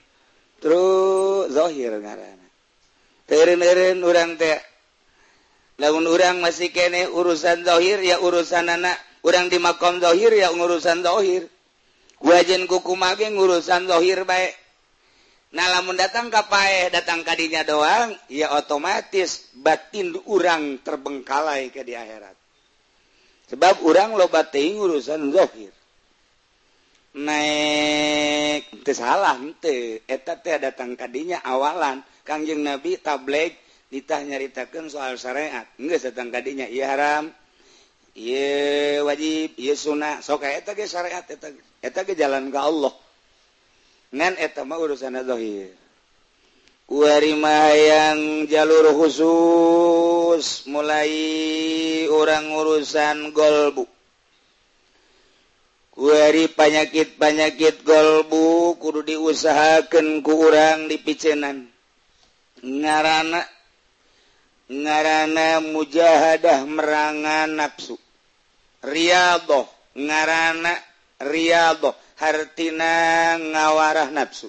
terus 0.61 1.49
zohir 1.49 1.97
ngaran 1.97 2.41
terin-erin 3.25 4.05
urang 4.05 4.37
teh 4.37 4.61
laun 5.81 6.05
urang 6.07 6.39
masih 6.39 6.71
kene 6.71 7.11
urusan 7.11 7.67
dhohir 7.67 8.03
ya 8.03 8.23
urusan 8.23 8.71
anak. 8.71 8.99
Urang 9.25 9.49
di 9.49 9.57
makam 9.57 10.05
dhohir 10.05 10.37
ya 10.37 10.53
urusan 10.53 11.01
dhohir 11.01 11.49
wajen 12.25 12.65
kuku 12.69 12.93
mage 12.97 13.29
urusan 13.33 13.85
dhohir 13.85 14.25
baik 14.25 14.57
nah 15.55 15.71
lamun 15.71 15.95
datang 15.95 16.35
kapae 16.35 16.91
datang 16.91 17.23
kadinya 17.23 17.63
doang 17.63 18.11
ya 18.27 18.51
otomatis 18.59 19.55
batin 19.55 20.11
urang 20.27 20.83
terbengkalai 20.83 21.71
ke 21.71 21.87
di 21.87 21.95
akhirat. 21.95 22.35
Sebab 23.55 23.87
urang 23.87 24.19
lo 24.19 24.27
batin 24.29 24.77
urusan 24.77 25.31
dhohir 25.31 25.71
naik 27.15 28.83
teu 28.83 28.95
salah 28.99 29.39
teu 29.63 30.03
eta 30.11 30.35
teh 30.43 30.59
datang 30.59 30.99
kadinya 30.99 31.39
awalan. 31.47 32.03
Kangjeng 32.27 32.67
nabi 32.67 32.99
tablek 32.99 33.55
titah 33.95 34.27
nyaritakan 34.27 34.91
soal 34.91 35.15
syariat. 35.15 35.71
Enggak 35.79 36.11
datang 36.11 36.35
kadinya. 36.35 36.67
Iya 36.67 36.91
haram 36.91 37.31
iya 38.19 38.99
wajib 39.07 39.55
iya 39.55 39.79
sunnah. 39.79 40.19
Sok 40.19 40.43
eta 40.43 40.75
ge 40.75 40.91
syariat 40.91 41.23
eta 41.23 41.55
eta 41.79 42.01
ge 42.03 42.19
jalan 42.19 42.51
ke 42.51 42.59
Allah. 42.59 42.91
Ngan 44.11 44.35
eta 44.43 44.67
mah 44.67 44.83
urusan 44.83 45.15
zahir 45.23 45.71
Kuarima 46.85 47.73
yang 47.73 48.45
jalur 48.45 48.93
khusus 48.93 50.69
mulai 50.69 51.09
orang 52.13 52.53
urusan 52.53 53.33
golbu. 53.33 53.89
Kuari 55.95 56.51
panyakit-panyakit 56.53 57.87
golbu 57.87 58.77
kudu 58.77 59.01
diusahakan 59.01 60.21
ku 60.21 60.45
orang 60.45 60.91
di 60.91 61.01
picenan. 61.01 61.73
Ngarana 62.61 63.54
ngarana 64.71 65.61
mujahadah 65.61 66.65
merangan 66.65 67.53
nafsu 67.53 67.97
Riyaoh 68.85 69.67
ngarana 69.97 70.75
Riyaoh 71.21 71.95
hartina 72.21 73.35
ngawarah 73.41 74.09
nafsu 74.13 74.49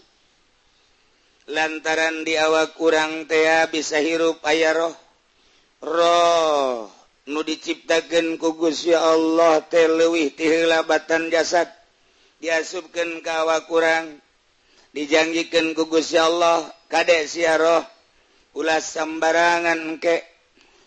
lantaran 1.45 2.25
di 2.25 2.33
awak 2.37 2.73
kurang 2.73 3.29
tea 3.29 3.69
bisa 3.69 4.01
hirup 4.01 4.41
aya 4.45 4.73
roh. 4.73 4.95
Roh. 5.81 6.89
Nu 7.25 7.41
diciptakan 7.41 8.37
kugus 8.37 8.85
ya 8.85 9.01
Allah 9.01 9.65
telewih 9.65 10.33
tilabatan 10.37 11.33
jasad. 11.33 11.69
Diasubkan 12.37 13.25
kawa 13.25 13.65
kurang 13.65 14.21
dijanjikan 14.93 15.73
kugus 15.73 16.13
ya 16.13 16.29
Allah 16.29 16.69
kadek 16.89 17.25
siaroh 17.25 17.81
ulah 18.55 18.79
sembarangan 18.79 19.99
kek 19.99 20.23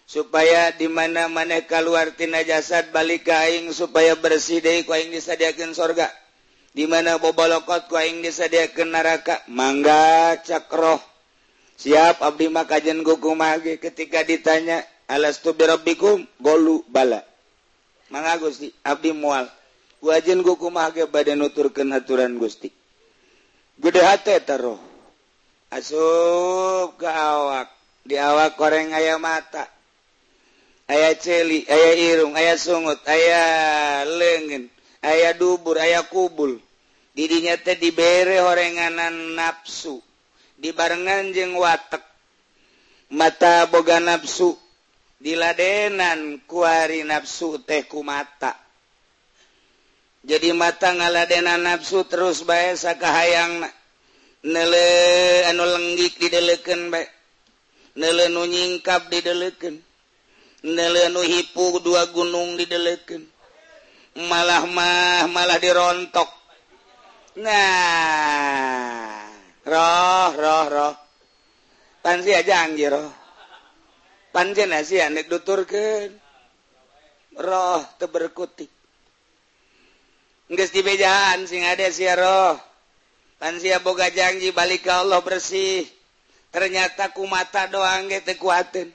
supaya 0.08 0.72
dimana 0.72 1.28
maneka 1.28 1.84
keluartina 1.84 2.40
jasad 2.40 2.88
balik 2.88 3.28
kaing 3.28 3.68
supaya 3.76 4.16
bersih 4.16 4.64
De 4.64 4.82
koing 4.88 5.12
disadiakan 5.12 5.76
sorga. 5.76 6.08
Dimana 6.72 7.20
bobolokot 7.20 7.92
koing 7.92 8.24
disadiakan 8.24 8.96
neraka. 8.96 9.44
Mangga 9.52 10.40
cakroh. 10.40 10.98
Siap 11.78 12.24
Abdi 12.24 12.50
makajan 12.50 13.04
guku 13.06 13.36
mage 13.38 13.78
ketika 13.78 14.24
ditanya 14.24 14.82
alas 15.06 15.38
tubirobikum 15.44 16.24
golu 16.40 16.82
bala. 16.88 17.22
Mangga 18.08 18.40
Gusti 18.40 18.72
Abdi 18.82 19.12
mual. 19.12 19.46
Wajin 20.00 20.40
guku 20.40 20.72
mage 20.72 21.04
badan 21.06 21.44
nuturkan 21.44 21.92
aturan 21.92 22.40
Gusti. 22.40 22.72
Gede 23.78 24.02
hati 24.02 24.34
taruh 24.42 24.87
asup 25.72 26.96
ke 26.96 27.08
awak. 27.08 27.68
Di 28.08 28.16
awak 28.16 28.56
goreng 28.56 28.92
aya 28.96 29.20
mata. 29.20 29.68
Aya 30.88 31.12
celi 31.20 31.68
aya 31.68 31.92
irung 31.92 32.32
aya 32.32 32.56
sungut 32.56 33.04
aya 33.04 33.44
lengen 34.08 34.72
aya 35.04 35.36
dubur 35.36 35.76
aya 35.76 36.00
kubul. 36.08 36.56
Didinya 37.12 37.58
teh 37.60 37.76
dibere 37.76 38.40
horenganan 38.40 39.36
nafsu 39.36 40.00
dibarengan 40.56 41.36
jeng 41.36 41.52
watek. 41.60 42.00
Mata 43.12 43.68
boga 43.68 44.00
nafsu 44.00 44.56
diladenan 45.20 46.40
kuari 46.48 47.04
nafsu 47.04 47.60
tehku 47.60 48.00
mata. 48.00 48.56
Jadi 50.24 50.52
mata 50.56 50.92
ngaladenan 50.92 51.62
nafsu 51.62 52.04
terus 52.08 52.44
bahasa 52.44 52.96
kehaang 52.96 53.64
nele 54.42 54.86
anu 55.50 55.64
lenggik 55.66 56.14
dideleken 56.20 56.90
baik 56.92 57.10
nele 57.98 58.30
nu 58.30 58.46
nyingkap 58.46 59.10
dideleken 59.10 59.82
nele 60.62 61.02
nu 61.10 61.20
hipu 61.22 61.82
dua 61.82 62.06
gunung 62.14 62.54
dideleken 62.54 63.22
malah 64.26 64.66
mah 64.66 65.30
malah 65.30 65.58
dirontok. 65.62 66.26
Nah 67.38 69.30
roh 69.62 70.30
roh 70.34 70.66
roh. 70.66 70.94
Pansi 72.02 72.34
aja 72.34 72.66
anggir 72.66 72.90
roh. 72.90 73.12
Panjen 74.34 74.74
nasi 74.74 74.98
anek 74.98 75.30
duturkan 75.30 76.10
roh 77.38 77.82
teberkutik. 78.02 78.70
Nggak 80.50 80.72
dibejaan 80.74 81.46
sing 81.46 81.62
ada 81.62 81.86
si 81.94 82.08
roh. 82.10 82.58
tansia 83.38 83.78
boga 83.78 84.10
janji 84.10 84.50
balik 84.50 84.86
ke 84.86 84.92
Allah 84.92 85.22
bersih. 85.22 85.86
Ternyata 86.50 87.14
ku 87.14 87.24
mata 87.24 87.70
doang 87.70 88.10
ge 88.10 88.20
teu 88.24 88.38
kuatin 88.38 88.88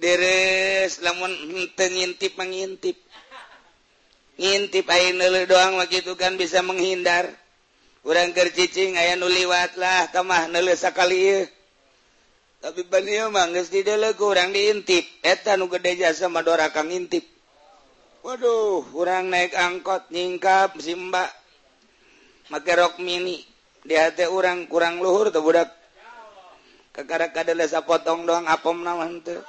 deres 0.00 1.04
lamun 1.04 1.28
henteu 1.52 1.92
ngintip 1.92 2.32
mengintip. 2.40 2.96
Ngintip 4.40 4.88
aya 4.88 5.12
neuleuh 5.12 5.44
doang 5.44 5.76
begitu 5.76 6.16
kan 6.16 6.40
bisa 6.40 6.64
menghindar. 6.64 7.28
Urang 8.00 8.32
keur 8.32 8.48
cicing 8.48 8.96
aya 8.96 9.20
nu 9.20 9.28
liwat 9.28 9.76
lah 9.76 10.08
tamah 10.08 10.48
neuleuh 10.48 10.72
sakali 10.72 11.18
ieu. 11.20 11.42
Tapi 12.60 12.84
bani 12.88 13.20
mah 13.28 13.48
geus 13.52 13.68
di 13.68 13.84
urang 13.84 14.56
diintip. 14.56 15.04
Eta 15.20 15.60
nu 15.60 15.68
gede 15.68 16.00
jasa 16.00 16.32
mah 16.32 16.40
doraka 16.40 16.80
ngintip. 16.80 17.28
Waduh 18.24 18.84
urang 18.96 19.28
naik 19.28 19.52
angkot 19.56 20.08
nyingkap 20.12 20.76
si 20.80 20.92
mbak 20.96 21.39
maka 22.50 22.76
rok 22.76 22.98
mini. 23.00 23.42
Di 23.80 23.96
hati 23.96 24.28
orang 24.28 24.68
kurang 24.68 25.00
luhur 25.00 25.32
tuh 25.32 25.40
budak. 25.40 25.72
Kakara 26.92 27.32
kadele 27.32 27.64
potong 27.86 28.28
doang 28.28 28.44
apom 28.50 28.82
nama 28.82 29.06
henteu 29.06 29.40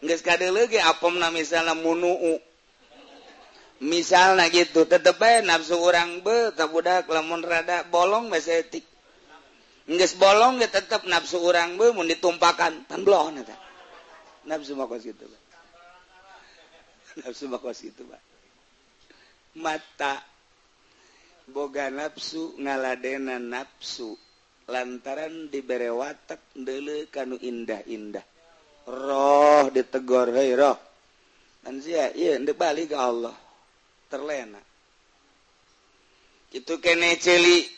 nggak 0.00 0.16
sekali 0.16 0.48
lagi 0.48 0.80
apom 0.80 1.20
nama 1.20 1.32
misalnya 1.32 1.76
munuu. 1.76 2.40
Misalnya 3.80 4.52
gitu 4.52 4.84
tetep 4.84 5.16
aja 5.24 5.40
nafsu 5.40 5.72
orang 5.72 6.20
be 6.20 6.52
tak 6.52 6.68
budak 6.68 7.08
lamun 7.08 7.40
rada 7.40 7.80
bolong 7.88 8.28
mesetik 8.28 8.84
etik 8.84 8.84
Nggak 9.88 10.20
bolong 10.20 10.60
dia 10.60 10.68
tetep 10.68 11.08
nafsu 11.08 11.40
orang 11.40 11.80
be 11.80 11.88
mau 11.92 12.04
ditumpakan. 12.04 12.84
Tan 12.84 13.00
bloon 13.04 13.40
nafsu 14.44 14.76
makos 14.76 15.04
gitu 15.04 15.24
bae 15.24 15.40
nafsu 17.24 17.48
makos 17.48 17.80
gitu 17.80 18.04
pak. 18.04 18.20
Mata. 19.56 20.29
boga 21.50 21.90
nafsu 21.90 22.54
ngaladenan 22.56 23.50
nafsu 23.50 24.14
lantaran 24.70 25.50
diberre 25.50 25.90
watak 25.90 26.38
dulu 26.54 27.10
kanu 27.10 27.36
indah-indah. 27.36 28.22
Roh 28.86 29.68
ditegor 29.74 30.30
hey, 30.32 30.54
roh. 30.54 30.78
Anzia, 31.66 32.08
iya, 32.16 32.40
balik 32.56 32.94
ke 32.94 32.96
Allah. 32.96 33.36
Terlena. 34.08 34.58
Itu 36.50 36.80
kene 36.80 37.20
celi. 37.20 37.68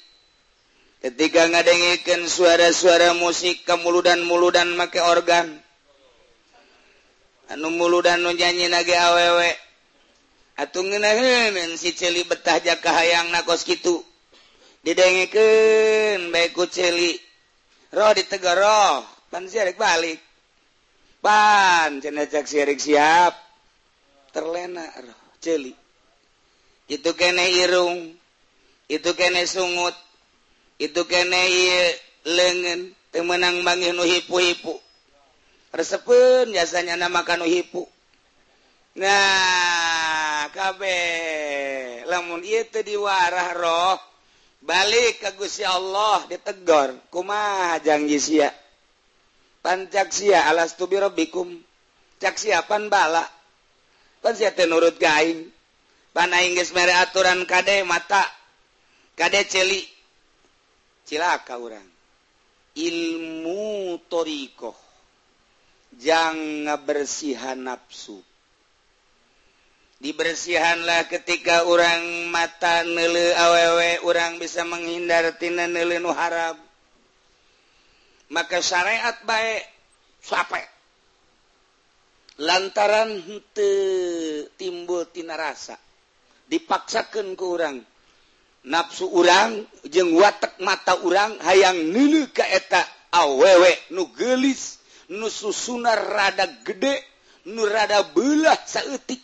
Ketika 1.02 1.50
ngadengikan 1.50 2.30
suara-suara 2.30 3.10
musik 3.18 3.66
ke 3.66 3.74
muludan-muludan 3.74 4.70
make 4.78 5.02
organ. 5.02 5.58
Anu 7.50 7.74
muludan 7.74 8.22
nu 8.22 8.30
nyanyi 8.30 8.70
nage 8.70 8.94
awewe. 8.94 9.50
atau 10.56 10.84
si 11.80 11.90
celi 11.96 12.22
betah 12.28 12.60
jaka 12.60 12.90
hayang 12.92 13.32
nakos 13.32 13.64
gitu 13.64 14.04
didengeken 14.82 16.30
baikku 16.34 16.66
celi. 16.66 17.16
Roh 17.94 18.12
ditegoro 18.16 19.06
pan 19.30 19.46
sirik 19.46 19.78
balik. 19.78 20.18
Pan 21.22 22.02
cina 22.02 22.26
cak 22.26 22.46
sirik 22.50 22.78
siap. 22.82 23.34
Terlena 24.34 24.84
roh 25.06 25.22
celi. 25.38 25.72
Itu 26.90 27.14
kene 27.14 27.46
irung 27.62 28.18
itu 28.90 29.10
kene 29.16 29.48
sungut 29.48 29.96
itu 30.76 31.06
kene 31.08 31.42
lengan 32.26 32.92
temenang 33.14 33.62
bangi 33.62 33.94
nu 33.94 34.04
hipu-hipu. 34.04 34.76
Resepun 35.72 36.52
biasanya 36.52 37.00
nama 37.00 37.24
kanu 37.24 37.48
hipu. 37.48 37.88
Nah 38.98 39.91
kabeh. 40.52 42.04
Lamun 42.06 42.44
itu 42.44 42.84
diwarah 42.84 43.56
roh 43.56 43.96
balik 44.62 45.24
ke 45.24 45.30
Gusya 45.40 45.74
Allah 45.74 46.28
ditegor. 46.28 46.94
Kuma 47.08 47.74
janji 47.80 48.20
sia? 48.20 48.52
Pancak 49.64 50.12
sia 50.12 50.46
alas 50.46 50.76
tubi 50.76 51.00
robbikum 51.00 51.48
cak 52.20 52.36
siapan 52.38 52.86
bala? 52.86 53.24
Pan 54.20 54.36
sia 54.36 54.54
tenurut 54.54 55.00
gaing? 55.00 55.50
Pan 56.12 56.30
inggris 56.36 56.70
mere 56.76 56.92
aturan 57.00 57.48
kade 57.48 57.82
mata? 57.88 58.22
Kade 59.16 59.42
celi? 59.48 59.82
Cilaka 61.02 61.58
orang 61.58 61.92
ilmu 62.72 64.00
toriko 64.08 64.72
jangan 66.00 66.80
bersihan 66.80 67.60
nafsu. 67.60 68.16
dibersihanlah 70.02 71.06
ketika 71.06 71.62
orang 71.64 72.28
mata 72.34 72.82
nele 72.82 73.32
awewe 73.38 74.02
orang 74.02 74.42
bisa 74.42 74.66
menghindartina 74.66 75.70
nele 75.70 76.02
nuharab 76.02 76.58
maka 78.34 78.58
syariat 78.58 79.14
baik 79.22 79.62
capek 80.26 80.72
lantaran 82.40 83.20
hente 83.20 83.70
timbul 84.56 85.04
tina 85.10 85.36
rasa. 85.36 85.76
Dipaksakan 86.48 87.38
ke 87.38 87.44
orang 87.44 87.76
nafsu 88.68 89.08
orang 89.10 89.64
jeng 89.88 90.14
watak 90.16 90.56
mata 90.62 90.98
orang 91.00 91.36
hayang 91.44 91.92
nele 91.92 92.28
kaeta 92.32 92.82
awewe. 93.14 93.72
Nu 93.94 94.08
gelis 94.16 94.80
nu 95.12 95.28
susunar 95.28 95.98
rada 95.98 96.48
gede 96.64 97.00
nu 97.48 97.64
rada 97.68 98.04
belah 98.12 98.56
saeutik. 98.58 99.20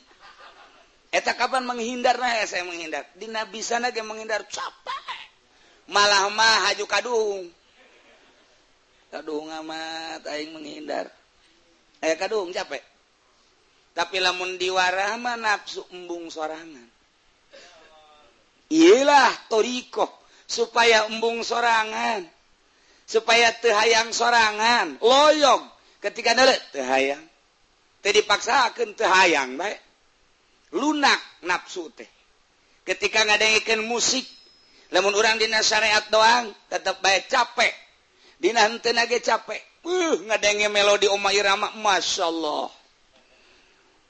eta 1.08 1.32
kapan 1.34 1.64
menghindar 1.64 2.16
nah 2.20 2.38
eh, 2.40 2.46
saya 2.48 2.64
menghindar. 2.64 3.04
Di 3.16 3.26
nabi 3.28 3.64
sana 3.64 3.92
ge 3.92 4.04
menghindar. 4.04 4.44
Capek 4.48 5.18
malah 5.88 6.28
mah 6.32 6.70
haju 6.70 6.84
kadung. 6.84 7.42
Kadung 9.08 9.48
amat 9.48 10.22
aing 10.28 10.52
menghindar. 10.52 11.08
Eh 12.04 12.14
kadung 12.14 12.52
capek 12.52 12.84
tapi 13.98 14.22
lamun 14.22 14.54
diwarah 14.62 15.18
mah 15.18 15.34
nafsu 15.34 15.82
embung 15.90 16.30
sorangan. 16.30 16.86
Iyalah 18.70 19.50
toriko. 19.50 20.06
Supaya 20.46 21.10
embung 21.10 21.42
sorangan. 21.42 22.22
Supaya 23.10 23.50
tehayang 23.58 24.14
sorangan. 24.14 25.02
Loyong. 25.02 25.66
Ketika 25.98 26.30
nelek 26.38 26.62
tehayang 26.70 27.26
teh 27.98 28.14
dipaksakan 28.14 28.94
tehayang 28.94 29.58
baik. 29.58 29.82
lunak 30.74 31.20
nafsu 31.44 31.88
teh. 31.94 32.08
Ketika 32.84 33.24
ngadaikan 33.24 33.84
musik 33.84 34.24
namun 34.88 35.12
orang 35.12 35.36
Dina 35.36 35.60
syariat 35.60 36.04
doang 36.08 36.48
tetap 36.72 37.00
baik 37.04 37.28
capek. 37.28 37.72
Dinage 38.40 39.20
capek. 39.20 39.60
Uh, 39.84 40.20
ngadenge 40.26 40.68
melodi 40.72 41.06
Oma 41.08 41.30
Irama 41.30 41.70
Masya 41.76 42.24
Allah. 42.28 42.68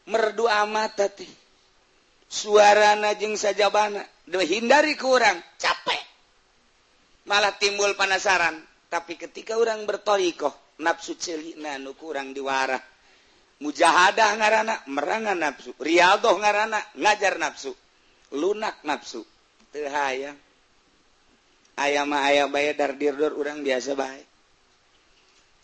Merdu 0.09 0.49
amat 0.49 0.93
tadi 0.97 1.29
suara 2.31 2.95
najeng 2.97 3.35
sajabana. 3.35 4.01
Hindari 4.29 4.95
kurang 4.95 5.43
capek. 5.59 6.03
Malah 7.29 7.59
timbul 7.61 7.93
penasaran 7.99 8.57
tapi 8.89 9.21
ketika 9.21 9.61
orang 9.61 9.85
bertorikoh 9.85 10.81
nafsu 10.81 11.21
celi 11.21 11.61
nanu 11.61 11.93
kurang 11.93 12.33
diwarah 12.33 12.81
mujahadah 13.61 14.39
ngarana 14.39 14.75
merangan 14.91 15.39
nafsu. 15.39 15.75
Riadoh 15.79 16.39
ngarana 16.39 16.79
ngajar 16.99 17.39
nafsu. 17.39 17.75
Lunak 18.35 18.81
nafsu. 18.85 19.25
Tehayang 19.69 20.39
ayam 21.79 22.11
bayar 22.51 22.75
dar 22.75 22.93
dirdur 22.99 23.39
orang 23.39 23.63
biasa 23.63 23.95
baik 23.95 24.27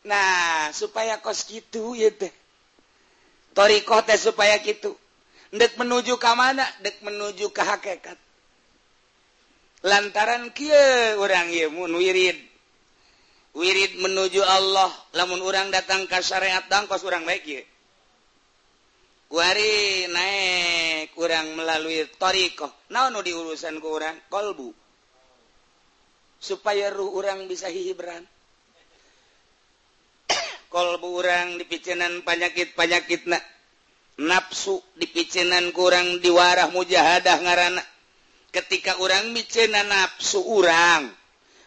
nah 0.04 0.68
supaya 0.70 1.16
kos 1.18 1.48
gitu 1.48 1.96
ya 1.96 2.12
teh. 2.12 2.30
Torikoh 3.56 4.04
teh 4.04 4.20
supaya 4.20 4.60
gitu 4.60 4.92
dek 5.48 5.80
menuju 5.80 6.20
ke 6.20 6.30
mana? 6.36 6.62
Dek 6.84 7.00
menuju 7.00 7.48
ke 7.50 7.62
hakikat 7.64 8.18
lantaran 9.84 10.52
orang 11.20 11.48
wirid. 11.96 12.38
Wirid 13.54 13.92
menuju 14.02 14.42
Allah. 14.42 14.90
Namun 15.14 15.38
orang 15.44 15.70
datang 15.70 16.08
ke 16.10 16.18
syariat 16.24 16.64
dangkos 16.66 17.06
orang 17.06 17.22
baik 17.22 17.64
Wari 19.32 20.04
naik 20.10 21.16
kurang 21.16 21.56
melalui 21.56 22.04
thoriqoh 22.20 22.70
na 22.92 23.08
di 23.24 23.32
urusan 23.32 23.80
kurang 23.80 24.20
qolbu 24.28 24.68
supaya 26.36 26.92
ruh 26.92 27.16
orang 27.16 27.48
bisa 27.48 27.72
hibran 27.72 28.20
qolbu 30.68 31.08
orang 31.24 31.56
dipicenan 31.56 32.20
panyakit 32.20 32.76
panyakit 32.76 33.24
na 33.24 33.40
nafsu 34.20 34.78
dipicenan 34.94 35.74
kurang 35.74 36.22
diwarah 36.22 36.70
mujahadah 36.70 37.38
ngarana. 37.42 37.82
Ketika 38.54 39.02
orang 39.02 39.34
micena 39.34 39.82
nafsu 39.82 40.38
orang 40.38 41.10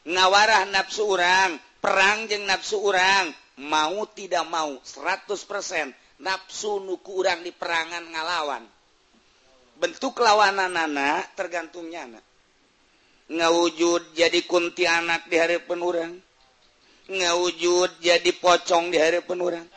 ngawarah 0.08 0.72
nafsu 0.72 1.04
orang 1.04 1.60
perang 1.84 2.32
jeng 2.32 2.48
nafsu 2.48 2.80
orang 2.80 3.28
mau 3.60 4.08
tidak 4.16 4.48
mau 4.48 4.80
100% 4.80 6.07
nafsu 6.22 6.82
nuku 6.82 7.12
urang 7.22 7.42
di 7.46 7.52
perangan 7.54 8.04
ngalawan. 8.14 8.64
Bentuk 9.78 10.18
lawanan 10.18 10.74
nana 10.74 11.22
tergantungnya 11.38 12.10
anak 12.10 12.26
ngawujud 13.28 14.16
jadi 14.16 14.40
kunti 14.48 14.88
anak 14.88 15.28
di 15.28 15.36
hari 15.36 15.60
penurang 15.60 16.16
ngawujud 17.12 18.00
jadi 18.00 18.32
pocong 18.40 18.88
di 18.88 18.98
hari 18.98 19.20
penurang 19.20 19.68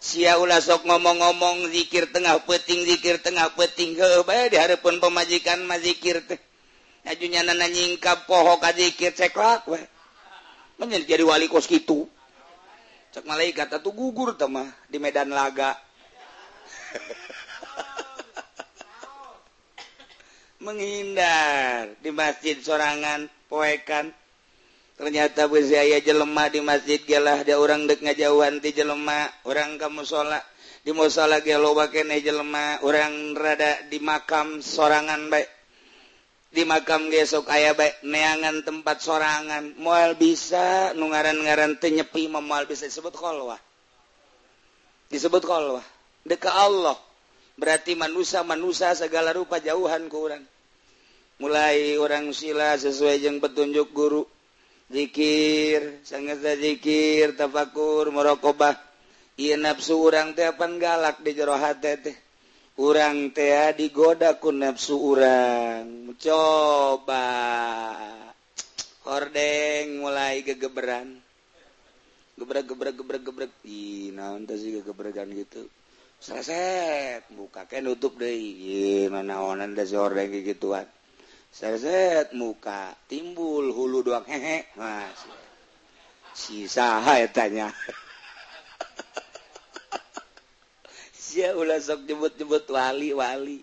sia 0.00 0.40
ulah 0.40 0.62
sok 0.62 0.86
ngomong-ngomong 0.88 1.68
zikir 1.74 2.08
tengah 2.14 2.38
peting 2.46 2.86
zikir 2.86 3.18
tengah 3.18 3.50
peting. 3.52 3.98
Ke 3.98 4.22
bae 4.22 4.46
di 4.46 4.56
hari 4.56 4.78
pun 4.78 5.02
pemajikan 5.02 5.66
mazikir 5.66 6.22
teh. 6.22 6.38
Ajunya 7.02 7.42
nana 7.42 7.66
nyingkap 7.66 8.30
poho 8.30 8.62
ka 8.62 8.70
zikir 8.72 9.10
ceklak 9.12 9.66
bae 9.66 9.84
menyen 10.78 11.02
jadi 11.02 11.26
wali 11.26 11.50
kos 11.50 11.66
kitu. 11.66 12.06
cek 13.18 13.26
malaikat 13.26 13.66
atau 13.66 13.90
gugur 13.90 14.38
temah 14.38 14.70
di 14.86 15.02
Medan 15.02 15.34
Laga. 15.34 15.74
Menghindar 20.62 21.98
di 21.98 22.14
masjid 22.14 22.54
sorangan 22.62 23.26
poekan. 23.50 24.14
Ternyata 24.94 25.50
beraya 25.50 25.98
jelemah 25.98 26.46
di 26.46 26.62
masjid 26.62 27.02
gelah 27.02 27.42
dia 27.42 27.58
orang 27.58 27.90
dek 27.90 28.06
ngajauhan 28.06 28.62
ti 28.62 28.70
jelema 28.70 29.26
orang 29.42 29.82
kamu 29.82 30.06
sholat 30.06 30.46
di 30.86 30.94
musola 30.94 31.42
gelo 31.42 31.74
bakene 31.74 32.22
jelema 32.22 32.78
orang 32.86 33.34
rada 33.34 33.82
di 33.90 33.98
makam 33.98 34.62
sorangan 34.62 35.26
baik 35.26 35.57
di 36.48 36.64
makam 36.64 37.12
gesok 37.12 37.48
aya 37.52 37.76
baik 37.76 38.00
neangan 38.04 38.64
tempat 38.64 39.04
sorangan. 39.04 39.76
Mual 39.76 40.16
bisa 40.16 40.96
nu 40.96 41.12
ngaran-ngaran 41.12 41.76
tenyepi 41.76 42.28
memual 42.28 42.64
bisa. 42.64 42.88
Disebut 42.88 43.12
kholwah 43.12 43.60
disebut 45.08 45.42
kholwah 45.44 45.84
deka 46.24 46.52
Allah. 46.52 46.96
Berarti 47.58 47.98
manusia-manusia 47.98 48.94
segala 48.94 49.34
rupa 49.34 49.58
jauhan 49.58 50.06
kurang 50.06 50.46
mulai 51.38 51.94
orang 51.94 52.34
sila 52.34 52.74
sesuai 52.74 53.22
yang 53.22 53.38
petunjuk 53.38 53.94
guru. 53.94 54.26
Zikir 54.88 56.00
sangat 56.02 56.40
zikir 56.58 57.36
tafakur 57.36 58.10
merokobah. 58.10 58.74
Iya 59.38 59.54
nafsu 59.54 59.94
orang 60.00 60.34
teh 60.34 60.50
galak 60.54 61.22
di 61.22 61.30
jero 61.36 61.54
hati 61.54 61.94
teh. 61.98 62.16
urang 62.78 63.34
tea 63.34 63.74
digodaku 63.74 64.54
nafsu 64.54 64.94
urang. 64.94 66.14
Coba. 66.14 67.26
Hordeng 69.02 69.98
mulai 69.98 70.46
gegeberan. 70.46 71.18
Gebra-gebra-gebra-gebra 72.38 73.50
ih 73.66 74.14
naon 74.14 74.46
teh 74.46 74.54
sih 74.54 74.78
gegeberan 74.78 75.26
gitu. 75.34 75.66
Sereset 76.22 77.26
muka 77.34 77.66
kayak 77.66 77.82
nutup 77.82 78.14
deh. 78.14 78.38
Mana 79.10 79.42
onan 79.42 79.74
teh 79.74 79.82
si 79.82 79.98
hordeng 79.98 80.30
gituan. 80.30 80.86
Sereset 81.50 82.30
muka 82.30 82.94
timbul 83.10 83.74
hulu 83.74 84.06
doang. 84.06 84.22
Hehe. 84.30 84.70
Mas. 84.78 85.18
Si 86.30 86.70
saha 86.70 87.26
tanya 87.34 87.74
ulah 91.36 91.80
sok 91.82 92.08
jebut-jebut 92.08 92.64
wali-wali. 92.72 93.60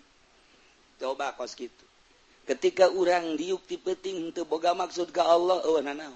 Coba 1.02 1.34
kos 1.34 1.58
gitu. 1.58 1.84
Ketika 2.46 2.86
orang 2.86 3.34
diukti 3.34 3.74
peting 3.74 4.30
untuk 4.30 4.46
boga 4.46 4.70
maksud 4.72 5.10
ke 5.10 5.18
Allah 5.18 5.58
oh 5.66 5.82
nanau. 5.82 6.14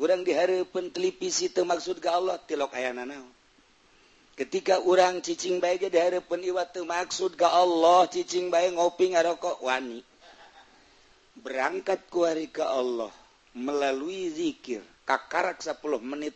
Di 0.00 0.32
hari 0.32 0.64
pentelipisi 0.64 1.52
itu 1.52 1.62
maksud 1.62 2.00
ke 2.00 2.08
Allah 2.08 2.40
tilok 2.48 2.72
aya 2.74 2.90
ketika 4.32 4.80
orang 4.80 5.20
ccing 5.20 5.60
baik 5.60 5.92
di 5.92 5.98
hari 6.00 6.24
peniwa 6.24 6.64
maksud 6.64 7.36
ke 7.36 7.44
Allah 7.44 8.08
ccing 8.08 8.48
baik 8.48 8.74
ngopi 8.74 9.12
ngarokok 9.12 9.60
wani. 9.60 10.00
Berangkat 11.38 12.08
ku 12.08 12.24
hari 12.24 12.48
ke 12.48 12.64
Allah 12.64 13.12
melalui 13.52 14.32
dzikir 14.32 14.80
Kakarak 15.04 15.60
10 15.60 15.76
menit 16.00 16.34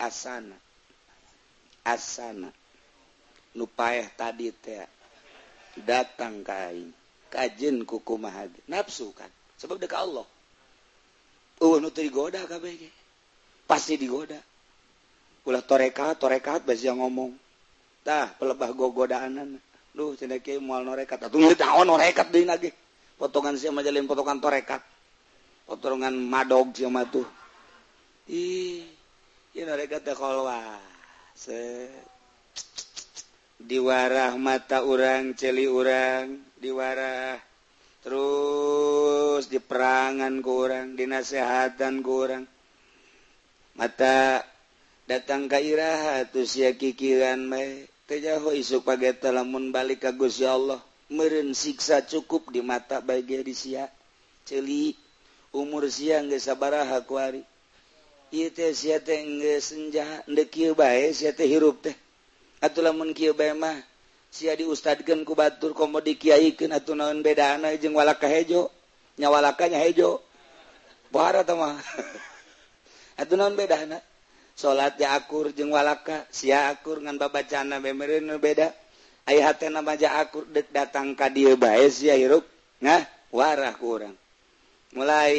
asana 0.00 0.56
asana. 1.86 2.50
Nupaeh 3.54 4.10
tadi 4.18 4.50
teh 4.50 4.84
datang 5.86 6.42
kain 6.42 6.90
kajin 7.30 7.86
kuku 7.86 8.18
maha 8.18 8.50
nafsu 8.66 9.14
kan. 9.14 9.30
Sebab 9.56 9.78
dekat 9.80 10.02
Allah. 10.02 10.26
Uh 11.56 11.80
nu 11.80 11.88
digoda 11.88 12.44
kabeh 12.44 12.76
pasti 13.64 13.96
digoda. 13.96 14.36
Ulah 15.46 15.62
torekat 15.62 16.18
torekat 16.18 16.66
bas 16.66 16.82
yang 16.82 17.00
ngomong. 17.00 17.32
Tah 18.04 18.34
pelebah 18.36 18.70
go 18.76 18.92
godaanan 18.92 19.56
duh 19.96 20.12
cenah 20.12 20.42
kieu 20.44 20.60
moal 20.60 20.84
norekat. 20.84 21.16
Atuh 21.16 21.40
ngeut 21.40 21.56
naon 21.56 21.72
ah, 21.72 21.76
oh, 21.80 21.84
norekat 21.96 22.28
deui 22.28 22.44
lagi. 22.44 22.68
Potongan 23.16 23.56
sia 23.56 23.72
majalin 23.72 24.04
potongan 24.04 24.36
torekat. 24.36 24.84
Potongan 25.64 26.12
madog 26.12 26.76
sia 26.76 26.92
mah 26.92 27.08
tuh. 27.08 27.24
Ih 28.28 28.84
ieu 29.56 29.64
norekat 29.64 30.04
teh 30.04 30.12
kolwa 30.12 30.76
diwarah 33.60 34.32
mata 34.40 34.80
urang 34.80 35.36
celi 35.36 35.68
urang 35.68 36.40
diwarah. 36.56 37.36
Terus 38.00 39.50
diperangan 39.50 40.38
kurang 40.40 40.94
dinasehatan 40.94 42.00
kurang 42.00 42.46
mata 43.76 44.40
datang 45.04 45.50
kairah 45.50 46.24
terus 46.30 46.56
ya 46.56 46.72
kikiran 46.72 47.50
tejauh 48.06 48.54
isuk 48.54 48.86
pakai 48.86 49.18
lamun 49.34 49.74
balik 49.74 50.08
kagus 50.08 50.40
ya 50.40 50.56
Allah. 50.56 50.80
Meren 51.06 51.54
siksa 51.54 52.02
cukup 52.02 52.50
di 52.50 52.64
mata 52.64 52.98
bagi 52.98 53.38
di 53.44 53.54
sia. 53.54 53.86
Celi 54.46 54.94
umur 55.54 55.86
siang 55.86 56.30
gak 56.30 56.42
sabaraha 56.42 57.02
kuari 57.06 57.42
senja 59.62 61.46
hirup 61.46 61.82
teh. 61.82 61.96
Lamun 62.60 63.14
mah 63.54 63.78
si 64.32 64.50
diustadkan 64.50 65.22
ku 65.22 65.38
batur 65.38 65.72
komo 65.72 66.02
di 66.02 66.18
Kyaiken 66.18 66.74
atau 66.74 66.98
naon 66.98 67.22
beda 67.22 67.56
jeung 67.78 67.94
walaka 67.94 68.26
hejo 68.26 68.68
nyawalakanya 69.16 69.78
hejo. 69.78 70.20
Mah. 71.14 71.78
Atau 73.20 73.38
naon 73.38 73.56
beda 73.56 73.80
salat 74.58 74.98
ya 74.98 75.14
akur 75.14 75.54
jeung 75.54 75.72
walaka 75.72 76.26
si 76.28 76.50
akur 76.52 77.00
ngan 77.00 77.16
babacana 77.16 77.78
bemerin 77.78 78.28
beda. 78.42 78.74
Ayah 79.26 79.54
hati 79.54 79.70
akur 79.70 80.44
dek 80.50 80.74
datang 80.74 81.14
ka 81.14 81.30
dia 81.30 81.54
bae 81.54 81.86
sia 81.88 82.18
hirup. 82.18 82.44
Nah 82.82 83.06
warah 83.30 83.72
kurang 83.78 84.25
mulai 84.96 85.36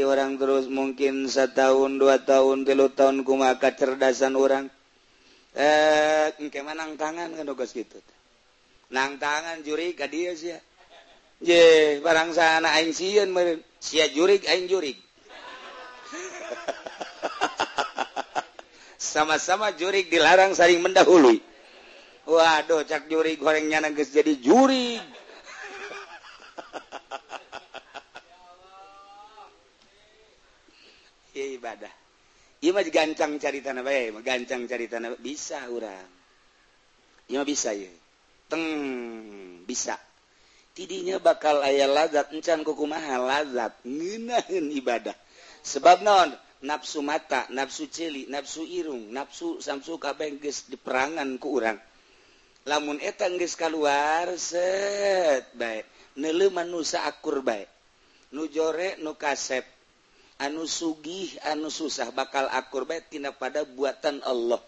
orang 0.00 0.40
terus 0.40 0.64
mungkin 0.72 1.28
setahun 1.28 2.00
dua 2.00 2.24
tahun 2.24 2.64
tilu 2.64 2.88
tahun 2.88 3.20
kuma 3.20 3.60
kecerdasan 3.60 4.32
orang. 4.32 4.72
Eh 5.52 6.32
ke 6.48 6.64
manang 6.64 6.96
tangan 6.96 7.36
kan 7.36 7.44
tugas 7.44 7.76
gitu. 7.76 8.00
Nang 8.90 9.20
tangan 9.20 9.60
juri 9.60 9.92
ka 9.92 10.08
dia 10.08 10.32
sih 10.32 10.56
je 11.44 12.00
barang 12.00 12.32
sana 12.32 12.72
aing 12.80 12.96
sieun 12.96 13.28
meureun 13.28 13.60
sia 13.76 14.08
jurig 14.08 14.40
aing 14.48 14.72
jurig. 14.72 14.96
Sama-sama 19.14 19.76
jurig 19.76 20.08
dilarang 20.08 20.56
saling 20.56 20.80
mendahului. 20.80 21.44
Waduh 22.24 22.88
cak 22.88 23.12
jurig 23.12 23.36
gorengnya 23.36 23.84
nangis 23.84 24.08
jadi 24.08 24.32
jurig. 24.40 25.04
ibadah 31.64 31.94
Imaj 32.64 32.88
gancang 32.92 33.40
cari 33.40 33.64
tanah 33.64 33.80
bay 33.80 34.12
gancang 34.20 34.68
cari 34.68 34.84
tanah 34.84 35.16
bisa 35.16 35.64
orang 35.72 36.04
Ima 37.32 37.40
bisa 37.40 37.72
ya 37.72 37.88
teng 38.48 38.64
bisa. 39.64 39.96
Tidinya 40.74 41.22
bakal 41.22 41.62
ayah 41.62 41.86
lazat 41.86 42.34
encan 42.34 42.66
kuku 42.66 42.84
maha 42.84 43.18
lazat. 43.18 43.72
Ngenahin 43.86 44.74
ibadah. 44.74 45.14
Sebab 45.64 46.02
non 46.02 46.34
nafsu 46.64 47.00
mata 47.00 47.46
nafsu 47.50 47.88
celi 47.88 48.28
nafsu 48.28 48.64
irung 48.66 49.12
nafsu 49.12 49.60
samsu 49.60 49.98
kabeh 49.98 50.38
geus 50.42 50.66
diperangan 50.70 51.38
ku 51.38 51.58
urang. 51.58 51.78
Lamun 52.66 52.98
eta 53.00 53.30
geus 53.34 53.54
kaluar 53.54 54.34
set 54.38 55.54
bae. 55.54 55.86
Neuleuma 56.18 56.66
nu 56.66 56.82
saakur 56.82 57.40
bae. 57.40 57.66
Nu 58.34 58.50
jore 58.50 58.98
nu 59.02 59.14
kasep. 59.14 59.73
anu 60.40 60.66
sugih 60.66 61.30
anu 61.46 61.70
susah 61.70 62.10
bakal 62.10 62.50
akur 62.50 62.86
baiktina 62.88 63.30
pada 63.34 63.62
buatan 63.62 64.22
Allah. 64.26 64.62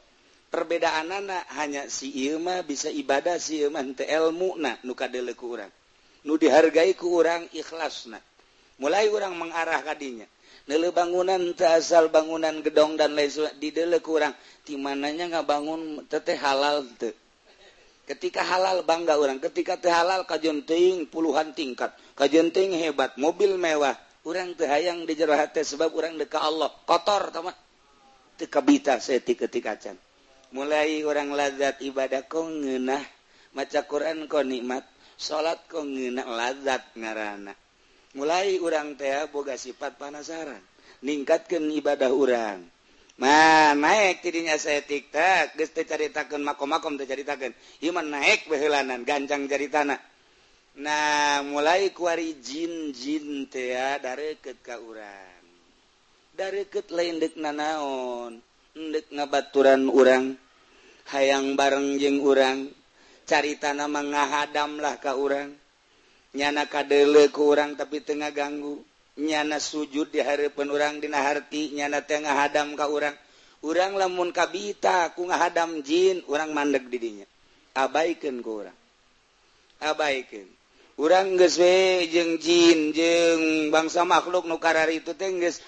Perbedaan 0.46 1.10
anak 1.10 1.42
hanya 1.58 1.90
si 1.90 2.30
Ima 2.30 2.62
bisa 2.62 2.86
ibadah 2.86 3.36
si 3.42 3.60
ilmu 3.60 4.54
nah 4.56 4.78
nuka 4.86 5.10
deleku 5.10 5.58
nu 6.26 6.34
dihargai 6.38 6.94
ku 6.94 7.18
orang 7.18 7.46
ikhlas 7.50 8.10
nah. 8.10 8.22
Mulai 8.76 9.08
orang 9.08 9.34
mengarah 9.34 9.80
tadinya 9.80 10.28
Nele 10.66 10.90
bangunan 10.90 11.54
asal 11.54 12.10
bangunan 12.10 12.58
gedong 12.58 12.98
dan 12.98 13.14
lain 13.14 13.30
di 13.62 13.70
dele 13.70 14.02
kurang 14.02 14.34
timananya 14.66 15.30
nggak 15.30 15.46
bangun 15.46 16.02
tete 16.10 16.34
halal 16.34 16.82
te. 16.98 17.14
ketika 18.10 18.42
halal 18.42 18.82
bangga 18.82 19.14
orang 19.14 19.38
ketika 19.38 19.78
teh 19.78 19.94
halal 19.94 20.26
kajunting 20.26 21.06
puluhan 21.06 21.54
tingkat. 21.54 21.94
Kajunting 22.18 22.74
hebat 22.82 23.14
mobil 23.14 23.54
mewah. 23.54 23.94
orang 24.26 24.58
tehhaang 24.58 25.06
di 25.06 25.14
jero 25.14 25.38
sebab 25.38 25.94
orang 25.94 26.18
deka 26.18 26.42
Allah. 26.42 26.68
Kotor 26.84 27.30
tekabita 28.36 29.00
can 29.80 29.96
mulai 30.52 31.02
orang 31.02 31.34
lazat 31.34 31.80
ibadah 31.82 32.28
kau 32.28 32.46
ngenah 32.46 33.02
maca 33.56 33.80
Quran 33.88 34.28
kau 34.28 34.44
nikmat 34.44 34.84
salat 35.16 35.58
kau 35.66 35.82
ngenak 35.82 36.28
lazat 36.28 36.82
ngarana. 36.98 37.54
Mulai 38.12 38.60
orang 38.60 38.98
teh 38.98 39.12
boga 39.32 39.56
sifat 39.56 39.96
panasaran 39.96 40.60
ningkatkan 41.00 41.64
ibadah 41.72 42.12
orang 42.12 42.64
Ma 43.16 43.72
naik 43.72 44.20
tidinya 44.20 44.60
saya 44.60 44.84
tiktak, 44.84 45.56
geste 45.56 45.88
caritakan 45.88 46.44
makom-makom 46.44 47.00
caritakeun. 47.00 47.56
Iman 47.80 48.12
naik 48.12 48.44
behelanan, 48.44 49.08
ganjang 49.08 49.48
jari 49.48 49.72
tanah. 49.72 49.96
Nah 50.76 51.40
mulai 51.40 51.88
kuari 51.96 52.36
ka 54.60 54.76
urang. 54.76 55.40
Dareukeut 56.36 56.92
lain 56.92 57.16
laindek 57.16 57.40
nanaon 57.40 58.44
endek 58.76 59.08
ngabaturan 59.08 59.88
urang 59.88 60.36
hayang 61.08 61.56
bareng 61.56 61.96
jeng 61.96 62.20
urang 62.20 62.68
carita 63.24 63.72
nama 63.72 64.04
ngahadamlah 64.04 65.00
ka 65.00 65.16
urang. 65.16 65.56
Nyana 66.36 66.68
kadele 66.68 67.32
ke 67.32 67.40
urang 67.40 67.72
tapi 67.80 68.04
tengah 68.04 68.28
ganggu 68.28 68.76
nyana 69.16 69.56
sujud 69.56 70.12
di 70.12 70.20
hari 70.20 70.52
penurang 70.52 71.00
dina 71.00 71.24
harti 71.24 71.72
nyana 71.72 72.04
tengah 72.04 72.36
hadam 72.36 72.76
ka 72.76 72.84
urang. 72.92 73.16
Urang 73.64 73.96
lamun 73.96 74.28
kabita 74.28 75.08
ku 75.16 75.24
ngahadam 75.24 75.80
jin 75.80 76.20
urang 76.28 76.52
mandek 76.52 76.84
didinya. 76.92 77.24
Abaikan 77.72 78.44
ku 78.44 78.60
urang. 78.60 78.76
Abaikan. 79.80 80.55
urang 80.96 81.36
geswe 81.36 82.08
jeung 82.08 82.40
jin 82.40 82.92
jeung 82.96 83.68
bangsa 83.68 84.04
makhluk 84.08 84.48
nukar 84.48 84.76
itu 84.88 85.12
tengges 85.12 85.60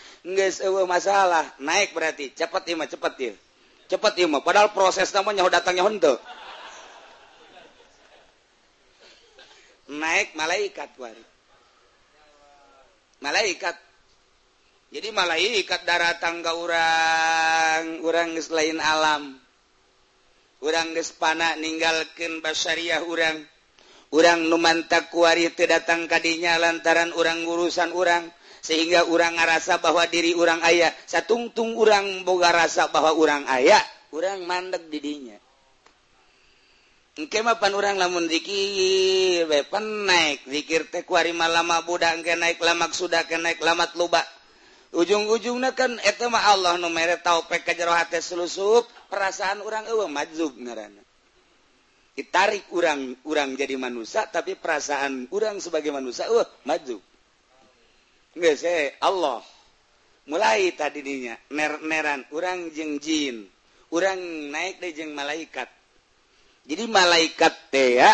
masalah. 0.89 1.45
Naik 1.61 1.93
berarti 1.93 2.33
cepet 2.33 2.73
ima 2.73 2.89
cepet 2.89 3.15
ya 3.21 3.33
cepet 3.89 4.29
ima 4.29 4.45
padahal 4.45 4.77
proses 4.77 5.09
namanya 5.17 5.49
datangnya 5.49 5.81
honda 5.89 6.21
naik 9.89 10.37
malaikat 10.37 10.93
wari 11.01 11.25
malaikat. 13.23 13.77
Jadi 14.89 15.13
malaikat 15.13 15.85
darah 15.85 16.17
tangga 16.17 16.57
urang 16.57 18.01
urang 18.01 18.33
lain 18.33 18.79
alam. 18.81 19.37
Urang 20.65 20.97
gespana 20.97 21.55
ninggalkan 21.61 22.41
basyariah 22.43 23.05
urang. 23.05 23.37
orang 24.15 24.49
numantak 24.49 25.13
kuari 25.13 25.53
itu 25.53 25.69
datang 25.69 26.09
kadinya 26.09 26.57
lantaran 26.57 27.13
orang 27.13 27.45
urusan 27.45 27.93
orang 27.93 28.29
sehingga 28.65 29.07
orang 29.07 29.39
ngerasa 29.39 29.79
bahwa 29.79 30.05
diri 30.09 30.35
orang 30.35 30.61
ayah 30.67 30.91
satungtung 31.05 31.79
orang 31.79 32.25
boga 32.27 32.51
rasa 32.51 32.91
bahwa 32.91 33.15
orang 33.15 33.45
ayah 33.61 33.81
orang 34.13 34.45
mandek 34.45 34.89
didinya 34.89 35.37
Engke 37.19 37.43
mapan 37.43 37.75
orang 37.75 37.99
lamun 37.99 38.31
zikir, 38.31 39.43
bepan 39.51 40.07
naik 40.07 40.47
zikir 40.47 40.87
teh 40.87 41.03
kuari 41.03 41.35
malama 41.35 41.83
budak 41.83 42.15
engke 42.15 42.39
naik 42.39 42.63
lamak 42.63 42.95
sudah 42.95 43.27
ke 43.27 43.35
naik 43.35 43.59
lamat 43.59 43.91
lubak 43.99 44.23
Ujung-ujungnya 44.89 45.77
kan 45.77 46.01
eta 46.01 46.33
mah 46.33 46.49
Allah 46.49 46.81
nu 46.81 46.89
mere 46.89 47.21
taopek 47.21 47.61
ka 47.61 47.77
jero 47.77 47.93
hate 47.93 48.25
selusup, 48.25 48.89
perasaan 49.13 49.61
orang 49.61 49.85
eueuh 49.85 50.09
majzub 50.09 50.57
ngaranna. 50.57 51.05
ditarik 52.19 52.67
orang-orang 52.75 53.55
jadi 53.55 53.79
manusia 53.79 54.27
tapi 54.27 54.59
perasaan 54.59 55.31
orang 55.31 55.63
sebagai 55.63 55.95
manusia 55.95 56.27
uh 56.27 56.43
maju. 56.67 56.99
Nggak 58.35 58.55
saya 58.59 58.99
Allah. 58.99 59.39
Mulai 60.27 60.75
tadi 60.75 60.99
dinya 61.07 61.39
ner 61.55 61.79
neran 61.87 62.27
urang 62.35 62.75
jeng 62.75 62.99
jin. 62.99 63.47
Orang 63.95 64.19
naik 64.51 64.83
deh 64.83 64.91
jeng 64.99 65.15
malaikat. 65.15 65.71
Jadi 66.67 66.85
malaikat 66.91 67.55
teh 67.71 68.03
ya 68.03 68.11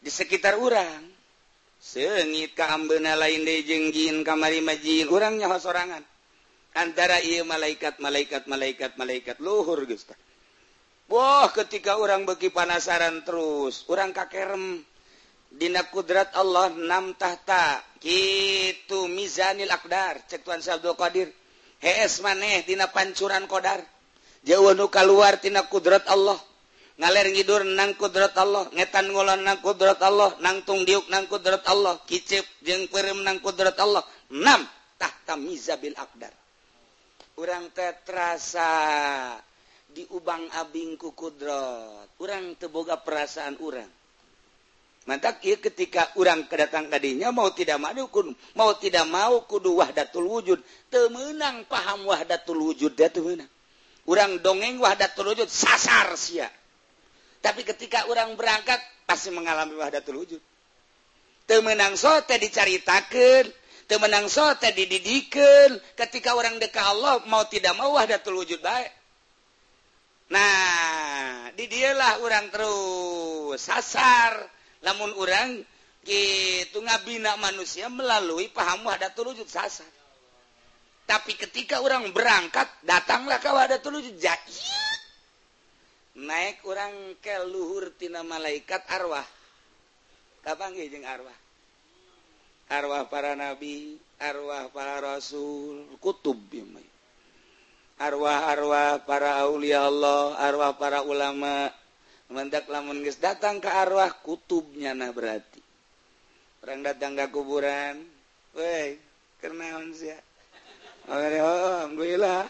di 0.00 0.08
sekitar 0.08 0.56
orang 0.56 1.04
sengit 1.82 2.54
ke 2.54 2.62
ambena 2.64 3.18
lain 3.18 3.42
deh 3.42 3.66
jeng 3.66 3.90
jin 3.90 4.22
kamari 4.22 4.62
majin. 4.62 5.10
Orangnya 5.10 5.50
nyawa 5.50 5.58
sorangan. 5.58 6.06
Antara 6.78 7.18
iya 7.18 7.42
malaikat 7.42 7.98
malaikat 7.98 8.46
malaikat 8.46 8.94
malaikat. 8.94 9.36
Luhur 9.42 9.82
gusta 9.82 10.14
Wah 11.10 11.50
ketika 11.50 11.98
orang 11.98 12.22
beki 12.22 12.54
panasaran 12.54 13.26
terus 13.26 13.82
orang 13.90 14.14
kakerem. 14.14 14.86
Dina 15.50 15.82
kudrat 15.90 16.30
Allah 16.38 16.70
enam 16.70 17.18
tahta. 17.18 17.82
Gitu 17.98 19.10
mizanil 19.10 19.74
akdar. 19.74 20.22
Cek 20.30 20.46
Tuan 20.46 20.62
Sabdo 20.62 20.94
Qadir. 20.94 21.26
Hees 21.82 22.22
maneh 22.22 22.62
dina 22.62 22.86
pancuran 22.94 23.50
kodar 23.50 23.82
jauh 24.46 24.70
nu 24.76 24.86
keluar 24.86 25.42
tina 25.42 25.66
kudrat 25.66 26.06
Allah. 26.06 26.38
Ngaler 27.02 27.26
ngidur 27.34 27.66
nang 27.66 27.98
kudrat 27.98 28.38
Allah. 28.38 28.70
Ngetan 28.70 29.10
ngolon 29.10 29.42
nang 29.42 29.58
kudrat 29.58 29.98
Allah. 30.06 30.38
Nangtung 30.38 30.86
diuk 30.86 31.10
nang 31.10 31.26
kudrat 31.26 31.66
Allah. 31.66 31.98
Kicip 32.06 32.46
jeung 32.62 32.86
perem 32.86 33.26
nang 33.26 33.42
kudrat 33.42 33.74
Allah. 33.82 34.06
Enam 34.30 34.62
tahta 34.94 35.34
mizabil 35.34 35.98
akdar. 35.98 36.30
Orang 37.34 37.72
tetrasa 37.74 38.70
terasa 39.90 40.06
diubang 40.06 40.46
abing 40.54 40.94
ku 40.96 41.12
kudrat 41.12 42.08
urang 42.22 42.54
teboga 42.56 43.02
perasaan 43.02 43.58
urang. 43.60 43.90
Mantap 45.08 45.40
iya 45.42 45.56
ketika 45.56 46.12
urang 46.20 46.46
kedatang 46.46 46.86
kadinya 46.92 47.32
mau 47.32 47.50
tidak 47.50 47.80
mau 47.80 48.06
kun 48.12 48.36
mau 48.54 48.76
tidak 48.78 49.08
mau 49.08 49.42
kudu 49.48 49.80
wahdatul 49.80 50.26
wujud. 50.28 50.60
Temenang 50.92 51.66
paham 51.66 52.06
wahdatul 52.06 52.60
wujud 52.60 52.94
dia 52.94 53.10
temenang 53.10 53.48
urang 54.06 54.38
dongeng 54.38 54.78
wahdatul 54.78 55.34
wujud 55.34 55.48
sasar 55.50 56.14
sia. 56.14 56.46
Tapi 57.40 57.64
ketika 57.64 58.04
orang 58.06 58.36
berangkat 58.36 58.78
pasti 59.08 59.32
mengalami 59.32 59.74
wahdatul 59.74 60.22
wujud. 60.22 60.40
Temenang 61.48 61.98
sote 61.98 62.38
dicaritakan 62.38 63.50
temenang 63.90 64.30
sote 64.30 64.70
dididikan 64.70 65.74
ketika 65.98 66.38
orang 66.38 66.62
dekat 66.62 66.84
Allah 66.84 67.18
mau 67.26 67.42
tidak 67.50 67.74
mau 67.74 67.98
wahdatul 67.98 68.38
wujud 68.38 68.62
baik 68.62 68.99
Nah 70.30 71.50
didialah 71.58 72.22
orang 72.22 72.46
terus 72.54 73.58
sasar 73.58 74.46
namun 74.86 75.10
orang 75.18 75.60
gitu 76.06 76.80
ngabina 76.80 77.36
manusia 77.36 77.90
melalui 77.92 78.48
paham 78.48 78.86
wahdatul 78.86 79.34
wujud 79.34 79.46
sasar. 79.50 79.90
Tapi 81.04 81.34
ketika 81.34 81.82
orang 81.82 82.14
berangkat 82.14 82.70
datanglah 82.86 83.42
ke 83.42 83.50
wahdatul 83.50 83.98
wujud 83.98 84.14
jahit. 84.22 84.62
Naik 86.20 86.62
orang 86.66 87.18
ke 87.18 87.34
luhur 87.50 87.90
tina 87.98 88.22
malaikat 88.22 88.82
arwah. 88.86 89.26
Kapanggih 90.46 90.86
jeung 90.90 91.06
arwah. 91.06 91.34
Arwah 92.70 93.10
para 93.10 93.34
nabi, 93.34 93.98
arwah 94.22 94.70
para 94.70 95.02
rasul, 95.02 95.90
kutub 95.98 96.38
bimbing. 96.50 96.89
arwah-arwah 98.00 99.04
para 99.04 99.44
Aulia 99.44 99.84
Allah 99.84 100.40
arwah 100.40 100.72
para 100.80 101.04
ulama. 101.04 101.68
Mendak 102.30 102.70
lamun 102.70 103.02
guys 103.02 103.18
datang 103.18 103.58
ke 103.58 103.66
arwah 103.66 104.08
kutubnya 104.22 104.94
nah 104.94 105.10
berarti. 105.10 105.58
Orang 106.62 106.86
datang 106.86 107.18
ke 107.18 107.26
kuburan 107.28 108.00
woi 108.54 108.96
karena 109.42 109.82
sih 109.90 110.14
oh, 111.10 111.18
alhamdulillah. 111.18 112.46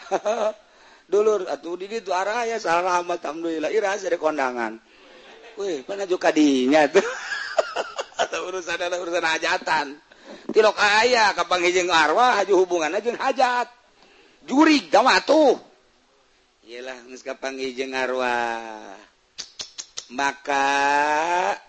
Dulur 1.11 1.49
atuh 1.49 1.75
di 1.75 1.91
itu 1.91 2.15
arah 2.15 2.47
ya 2.47 2.61
salah 2.61 3.03
amat 3.03 3.25
alhamdulillah 3.25 3.73
ira 3.73 3.97
dari 3.97 4.21
kondangan. 4.21 4.77
Woi 5.57 5.81
mana 5.89 6.05
juga 6.05 6.29
dinya 6.29 6.85
tuh? 6.87 7.03
Atau 8.23 8.53
urusan 8.53 8.77
ada 8.77 9.01
urusan 9.01 9.25
hajatan. 9.25 9.97
Tilok 10.53 10.77
ayah 10.77 11.33
kapan 11.33 11.65
hijeng 11.65 11.89
arwah 11.89 12.37
haju 12.37 12.53
hubungan 12.69 13.01
aja 13.01 13.17
hajat. 13.17 13.80
juri 14.51 14.91
gawa 14.91 15.23
tuh. 15.23 15.55
Ialah 16.67 17.07
ngeskapangi 17.07 17.71
jeung 17.79 17.95
arwah. 17.95 18.99
Maka 20.11 20.67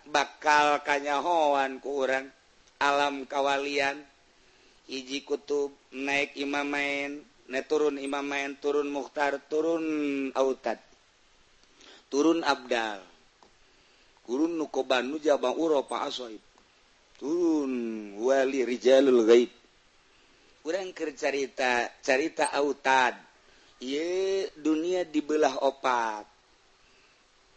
bakal 0.10 0.82
kanyahoan 0.82 1.78
ku 1.78 2.02
urang. 2.02 2.26
Alam 2.82 3.30
kawalian. 3.30 4.02
Hiji 4.90 5.22
kutub 5.22 5.70
naik 5.94 6.34
imamain 6.34 7.22
ne 7.54 7.62
turun 7.70 8.02
imamain 8.02 8.58
turun 8.58 8.90
mukhtar 8.90 9.38
turun 9.46 9.86
autad. 10.34 10.82
Turun 12.10 12.42
abdal. 12.42 13.06
Turun 14.26 14.58
nukoban 14.58 15.06
nuja 15.06 15.38
bang 15.38 15.54
uropa 15.54 16.10
asoib. 16.10 16.42
Turun 17.22 17.72
wali 18.18 18.66
rijalul 18.66 19.22
gaib 19.30 19.61
kurang 20.62 20.94
cerita 20.94 21.90
carita 22.06 22.50
Autad. 22.54 23.18
Ye 23.82 24.46
dunia 24.54 25.02
dibelah 25.04 25.58
opat. 25.66 26.26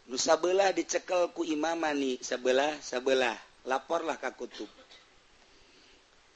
Nusa 0.08 0.36
belah 0.36 0.72
dicekel 0.72 1.32
ku 1.32 1.44
imamani 1.44 2.20
sebelah 2.20 2.76
sebelah 2.80 3.36
laporlah 3.68 4.16
ka 4.16 4.32
kutub. 4.32 4.68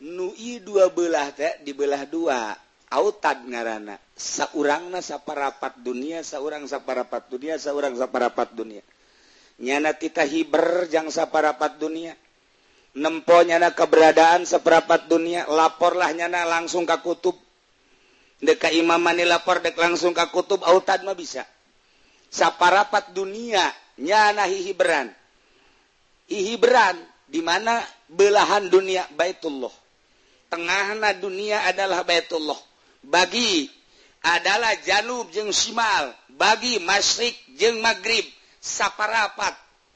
Nui 0.05 0.61
dua 0.61 0.93
belah 0.93 1.33
teh 1.33 1.61
dibelah 1.65 2.05
dua. 2.05 2.53
Autad 2.89 3.45
ngarana. 3.45 4.01
Saurangna 4.17 5.05
saparapat 5.05 5.77
dunia 5.85 6.25
saurang 6.25 6.65
saparapat 6.65 7.29
dunia 7.29 7.61
saurang 7.61 7.93
saparapat 7.97 8.49
dunia. 8.57 8.81
Nyana 9.61 9.93
tita 9.93 10.25
hiber 10.25 10.89
jang 10.89 11.13
saparapat 11.13 11.77
dunia. 11.77 12.17
nemponyana 12.99 13.73
keberadaan 13.73 14.43
seperapat 14.43 15.07
dunia 15.07 15.47
laporlah 15.47 16.11
nyana 16.11 16.45
langsung 16.45 16.83
ke 16.85 16.99
kutub. 17.01 17.39
Deka 18.39 18.71
Imam 18.71 19.03
mani 19.03 19.27
lapor 19.27 19.59
dek 19.59 19.75
langsung 19.75 20.15
ke 20.15 20.23
kutub 20.31 20.63
autan 20.63 21.03
mah 21.07 21.15
bisa. 21.15 21.43
Saparapat 22.29 23.15
dunia 23.17 23.63
nyana 23.99 24.47
hihiberan 24.47 25.11
hihiberan 26.29 26.97
di 27.27 27.41
mana 27.41 27.81
belahan 28.07 28.69
dunia? 28.69 29.09
Baitullah 29.17 29.73
tengahna 30.53 31.17
dunia 31.17 31.65
adalah 31.67 32.05
Baitullah 32.05 32.61
bagi 33.03 33.67
adalah 34.23 34.77
Janub 34.85 35.33
jeung 35.33 35.51
Simal 35.51 36.13
bagi 36.37 36.79
Masyrik 36.85 37.35
jeung 37.57 37.81
Maghrib. 37.81 38.29
Saparapat 38.59 39.55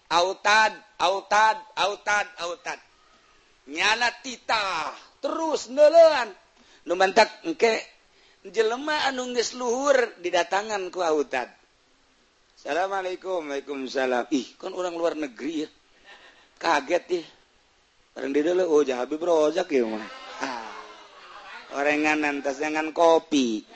autad 0.08 0.72
autad 0.96 1.58
autad 1.76 2.26
autad. 2.40 2.78
nyala 3.70 4.10
titah 4.22 4.90
terus 5.22 5.70
nelan 5.70 6.34
numantak 6.86 7.30
engke 7.46 7.78
jelema 8.50 9.06
anu 9.06 9.30
geus 9.30 9.54
luhur 9.54 10.18
didatangan 10.18 10.90
ku 10.90 11.02
autad 11.02 11.50
Assalamualaikum 12.62 13.50
Waalaikumsalam. 13.50 14.30
Ih 14.30 14.54
kan 14.54 14.70
orang 14.70 14.94
luar 14.94 15.18
negeri 15.18 15.66
ya. 15.66 15.68
Kaget 16.62 17.04
ya. 17.10 17.22
Orang 18.14 18.30
dia 18.30 18.46
dulu 18.46 18.62
oh 18.70 18.86
jahabi 18.86 19.18
brozak 19.18 19.66
ya 19.74 19.82
mah. 19.82 20.06
Orengan 21.74 22.22
nantas 22.22 22.62
dengan 22.62 22.94
kopi. 22.94 23.66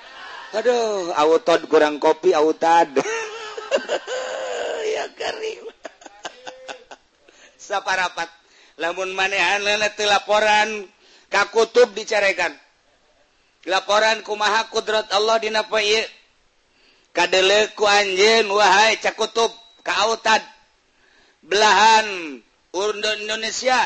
Aduh 0.54 1.10
autad 1.18 1.66
kurang 1.66 1.98
kopi 1.98 2.30
autad 2.30 2.94
ya 4.94 5.04
karim. 5.18 5.66
Saparapat 7.58 8.30
lamun 8.76 9.12
manehan 9.16 9.64
laporan 10.06 10.88
kakutub 11.32 11.92
dicarekan. 11.96 12.52
Laporan 13.66 14.22
kumaha 14.22 14.70
kudrat 14.70 15.10
Allah 15.10 15.42
dinapai 15.42 16.06
kadeleku 17.10 17.82
anjeun 17.82 18.46
wahai 18.52 18.94
cakutub 19.02 19.50
kautan 19.82 20.38
belahan 21.42 22.38
Indonesia 23.24 23.80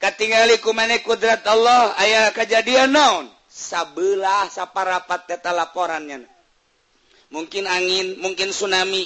katingali 0.00 0.56
kumane 0.62 1.04
kudrat 1.04 1.44
Allah 1.44 1.92
aya 2.00 2.32
kejadian 2.32 2.94
naon? 2.94 3.26
Sabelah 3.50 4.46
saparapat 4.48 5.26
teta 5.26 5.50
laporannya 5.50 6.22
mungkin 7.28 7.68
angin 7.68 8.16
mungkin 8.22 8.54
tsunami 8.54 9.04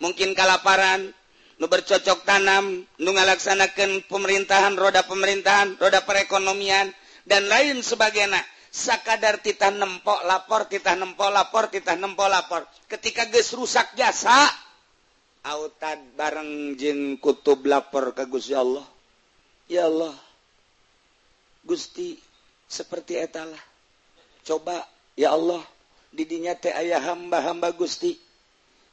mungkin 0.00 0.32
kalaparan 0.32 1.12
nu 1.58 1.66
bercocok 1.66 2.22
tanam 2.22 2.86
nu 2.86 3.10
ngalaksanakan 3.10 4.06
pemerintahan 4.06 4.78
roda 4.78 5.02
pemerintahan 5.02 5.74
roda 5.78 6.06
perekonomian 6.06 6.90
dan 7.26 7.44
lain 7.50 7.82
sebagainya. 7.82 8.40
Sakadar 8.68 9.40
titah 9.40 9.72
nempok 9.72 10.22
lapor 10.28 10.68
titah 10.68 10.94
nempok 10.94 11.32
lapor 11.32 11.72
titah 11.72 11.96
nempok 11.96 12.28
lapor. 12.30 12.62
Ketika 12.86 13.26
geus 13.26 13.56
rusak 13.56 13.96
jasa 13.96 14.46
autad 15.48 15.98
bareng 16.14 16.76
jeung 16.76 17.16
kutub 17.18 17.64
lapor 17.64 18.12
ke 18.12 18.28
Gusti 18.28 18.54
Allah. 18.54 18.84
Ya 19.68 19.88
Allah 19.88 20.14
Gusti 21.64 22.16
seperti 22.68 23.16
etalah 23.20 23.60
coba 24.44 24.84
ya 25.16 25.32
Allah 25.36 25.60
didinya 26.12 26.56
teh 26.56 26.72
ayah 26.72 27.00
hamba-hamba 27.02 27.72
Gusti. 27.72 28.27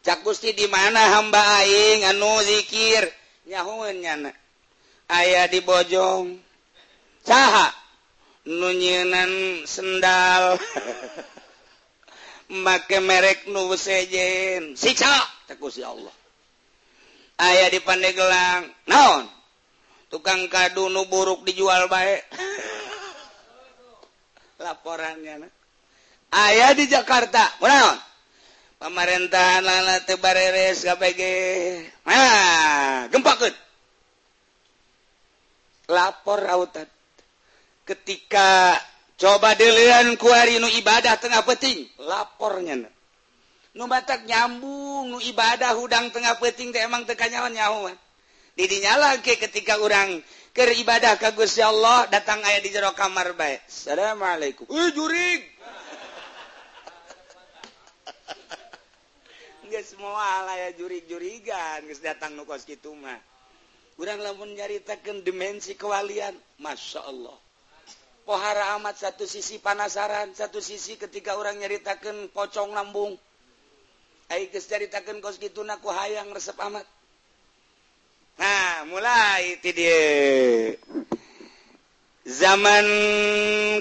cak 0.06 0.22
Gusti 0.22 0.54
di 0.54 0.70
mana 0.70 1.18
hamba 1.18 1.42
aing? 1.66 2.06
Anu 2.06 2.38
zikir. 2.46 3.10
Nyahueun 3.50 4.06
nyana. 4.06 4.30
Aya 5.10 5.50
di 5.50 5.66
bojong. 5.66 6.38
Saha 7.26 7.74
nunyinan 8.46 9.66
sendal. 9.66 10.62
Make 12.66 13.02
merek 13.02 13.50
nu 13.50 13.74
sejen. 13.74 14.78
Si 14.78 14.94
cak 14.94 15.58
Gusti 15.58 15.82
Allah. 15.82 16.14
Aya 17.42 17.74
di 17.74 17.82
Pandeglang. 17.82 18.70
Naon? 18.86 19.26
Tukang 20.14 20.46
kadu 20.54 20.86
nu 20.94 21.10
buruk 21.10 21.42
dijual 21.44 21.90
baik 21.90 22.24
laporannya 24.64 25.44
nah. 25.44 25.52
aya 26.30 26.78
di 26.78 26.86
Jakarta. 26.86 27.58
Naon? 27.60 28.15
pamarintahan 28.80 29.64
teu 30.04 30.18
tebareres 30.18 30.84
KPG 30.84 31.22
nah 32.06 33.08
gempakeun. 33.10 33.56
lapor 35.86 36.42
rautan. 36.42 36.90
Ketika 37.86 38.74
coba 39.16 39.54
deuleun 39.54 40.18
ku 40.18 40.28
ari 40.34 40.58
nu 40.58 40.68
ibadah 40.68 41.16
tengah 41.22 41.46
peting 41.46 41.88
lapornya 42.04 42.90
nu 43.76 43.84
batak 43.88 44.28
nyambung 44.28 45.14
nu 45.14 45.20
ibadah 45.24 45.78
hudang 45.78 46.12
tengah 46.12 46.36
peting 46.42 46.76
teh 46.76 46.84
emang 46.84 47.08
teka 47.08 47.32
nyawan 47.32 47.54
nyawan 47.54 47.96
didinya 48.58 48.98
lagi 49.00 49.38
ketika 49.40 49.80
orang 49.80 50.20
ke 50.56 50.64
ibadah 50.84 51.20
ke 51.20 51.32
Gusti 51.36 51.64
Allah 51.64 52.08
datang 52.08 52.44
aya 52.44 52.60
di 52.64 52.72
jero 52.72 52.92
kamar 52.96 53.36
baik 53.36 53.64
assalamualaikum. 53.68 54.68
Uh, 54.72 54.90
jurig! 54.96 55.44
semua 59.86 60.46
ya 60.58 60.70
juri-jurigan 60.78 61.86
datang 62.04 62.38
nukos 62.38 62.66
gitu 62.68 62.94
mah. 62.94 63.18
Kurang 63.96 64.20
lamun 64.20 64.52
nyaritakan 64.54 65.24
dimensi 65.24 65.80
kewalian 65.80 66.36
Masya 66.60 67.02
Allah. 67.08 67.38
Pohara 68.26 68.76
amat 68.82 69.00
satu 69.00 69.24
sisi 69.30 69.62
panasaran 69.62 70.34
satu 70.34 70.58
sisi 70.60 70.98
ketika 70.98 71.38
orang 71.38 71.62
nyaritakan 71.62 72.28
pocong 72.34 72.74
lambung 72.74 73.16
nyaritakan 74.68 75.22
kos 75.22 75.38
gitu 75.38 75.62
naku 75.62 75.94
hayang 75.94 76.34
resep 76.34 76.58
amat. 76.58 76.84
Nah 78.36 78.84
mulai 78.90 79.56
itu 79.56 79.70
dia. 79.72 80.04
Zaman 82.26 82.86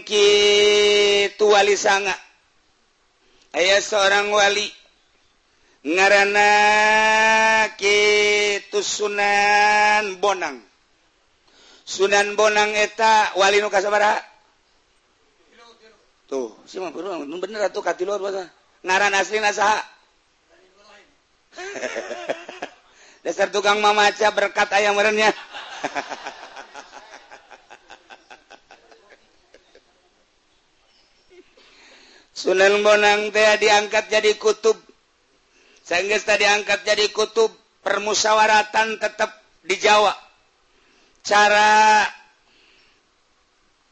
ki 0.04 0.28
wali 1.40 1.74
sanga. 1.74 2.14
Ayah 3.56 3.80
seorang 3.80 4.28
wali. 4.30 4.83
ngaranana 5.84 6.50
Sunan 8.84 10.20
Bonang. 10.20 10.60
Sunan 11.84 12.36
Bonang 12.36 12.72
eta 12.76 13.32
Wali 13.36 13.60
nu 13.60 13.68
kasabara 13.72 14.20
tuh 16.24 16.56
si 16.64 16.80
mah 16.80 16.88
bener 16.88 17.20
bener 17.36 17.68
atuh 17.68 17.84
katilor 17.84 18.16
basa 18.16 18.48
ngaran 18.80 19.12
asli 19.12 19.44
saha 19.52 19.76
dasar 23.24 23.52
tukang 23.52 23.78
mamaca 23.84 24.32
berkat 24.32 24.72
ayam 24.72 24.96
merenya 24.96 25.28
Sunan 32.34 32.84
Bonang 32.84 33.32
teh 33.32 33.56
diangkat 33.56 34.12
jadi 34.12 34.36
kutub. 34.36 34.76
sanggesta 35.84 36.40
diangkat 36.40 36.82
jadi 36.82 37.12
kutub 37.12 37.52
permusyawaratan 37.84 38.96
tetap 38.96 39.30
di 39.60 39.76
Jawa. 39.76 40.16
Cara 41.24 42.04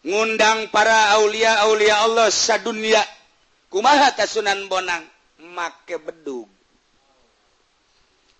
ngundang 0.02 0.72
para 0.72 1.16
Aulia 1.20 1.62
Aulia 1.68 2.02
Allah 2.04 2.28
sadunia 2.32 3.00
kumaha 3.68 4.12
Sunan 4.24 4.66
Bonang? 4.66 5.04
Make 5.52 6.00
bedug. 6.00 6.48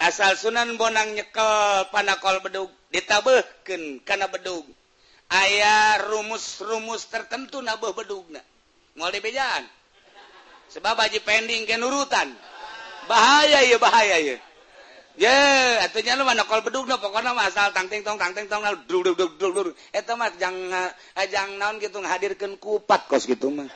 Asal 0.00 0.34
Sunan 0.34 0.74
Bonang 0.80 1.12
nyekel 1.12 1.88
panakol 1.92 2.40
bedug 2.40 2.72
ditabeken 2.88 4.00
karena 4.05 4.28
bedug. 4.28 4.64
Ayah 5.32 5.96
rumus-rumus 6.12 7.09
tertentu 7.09 7.64
nabuh 7.64 7.96
bedugna. 7.96 8.44
Mau 9.00 9.09
dibejaan. 9.09 9.64
Sebab 10.68 11.00
aji 11.00 11.24
pending 11.24 11.64
kenurutan 11.64 12.36
bahaya 13.11 13.59
ya 13.66 13.76
bahaya 13.78 14.16
ya 14.18 14.36
ya 15.16 15.36
artinya 15.84 16.16
lu 16.20 16.24
mana 16.24 16.44
kalau 16.48 16.64
beduk 16.64 16.88
no 16.88 16.96
pokoknya 16.96 17.36
mah 17.36 17.48
asal 17.48 17.68
tang 17.76 17.88
ting 17.92 18.00
tong 18.00 18.16
tang 18.16 18.32
ting 18.32 18.48
tong 18.48 18.64
dul 18.88 19.05
dul 19.05 19.16
dul 19.16 19.53
dul 19.53 19.68
itu 19.72 20.12
mah 20.16 20.32
jangan 20.40 20.88
eh, 21.20 21.26
jangan 21.28 21.61
naon 21.61 21.76
gitu 21.82 22.00
ngahadirkan 22.00 22.57
kupat 22.57 23.09
kos 23.12 23.28
gitu 23.28 23.53
mah. 23.53 23.68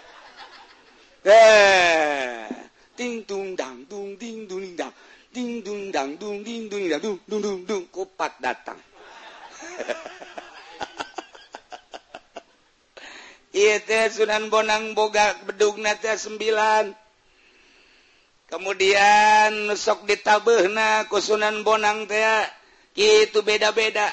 Eh 1.26 2.48
ting 2.96 3.28
tung 3.28 3.52
dang 3.52 3.84
tung 3.84 4.16
ting 4.16 4.48
dung 4.48 4.78
dang. 4.78 4.92
Ting 5.34 5.60
dung 5.60 5.92
dang 5.92 6.16
tung 6.16 6.40
ting 6.40 6.72
dung 6.72 6.88
dang. 6.88 7.00
Dung 7.02 7.18
dung 7.28 7.42
dung 7.42 7.60
dung 7.68 7.84
kupat 7.92 8.40
datang. 8.40 8.80
Iya 13.56 13.80
teh 13.80 14.12
Sunan 14.12 14.52
Bonang 14.52 14.92
boga 14.92 15.32
bedugna 15.48 15.96
teh 15.96 16.12
sembilan. 16.12 16.92
kemudian 18.46 19.66
nusok 19.66 20.06
ditabehna 20.06 21.10
kusunan 21.10 21.66
Bonang 21.66 22.06
teh 22.06 22.24
itu 22.96 23.44
beda-beda. 23.44 24.08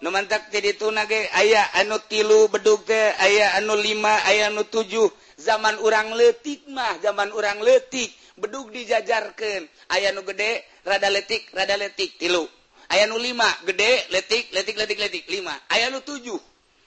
Nu 0.00 0.08
numantak 0.08 0.48
jadi 0.48 0.80
tunage 0.80 1.28
aya 1.36 1.60
anu 1.76 2.00
tilu 2.08 2.48
bedug 2.48 2.88
teh 2.88 3.12
aya 3.20 3.60
anu 3.60 3.76
5 3.76 4.00
aya 4.32 4.48
anu 4.48 4.64
7 4.64 4.96
zaman 5.36 5.76
urang 5.84 6.16
letik 6.16 6.64
mah 6.72 6.96
zaman 7.04 7.28
urang 7.36 7.60
letik 7.60 8.08
bedug 8.40 8.72
dijajarkan 8.72 9.68
aya 9.92 10.16
nu 10.16 10.24
gede 10.24 10.64
rada 10.88 11.12
letik 11.12 11.52
rada 11.52 11.76
letik 11.76 12.16
tilu. 12.16 12.48
Aya 12.88 13.04
nu 13.06 13.20
5 13.20 13.68
gede 13.68 14.08
letik 14.08 14.48
letik 14.56 14.76
letik 14.80 14.98
letik 14.98 15.24
5 15.28 15.44
aya 15.68 15.92
nu 15.92 16.00
7 16.00 16.32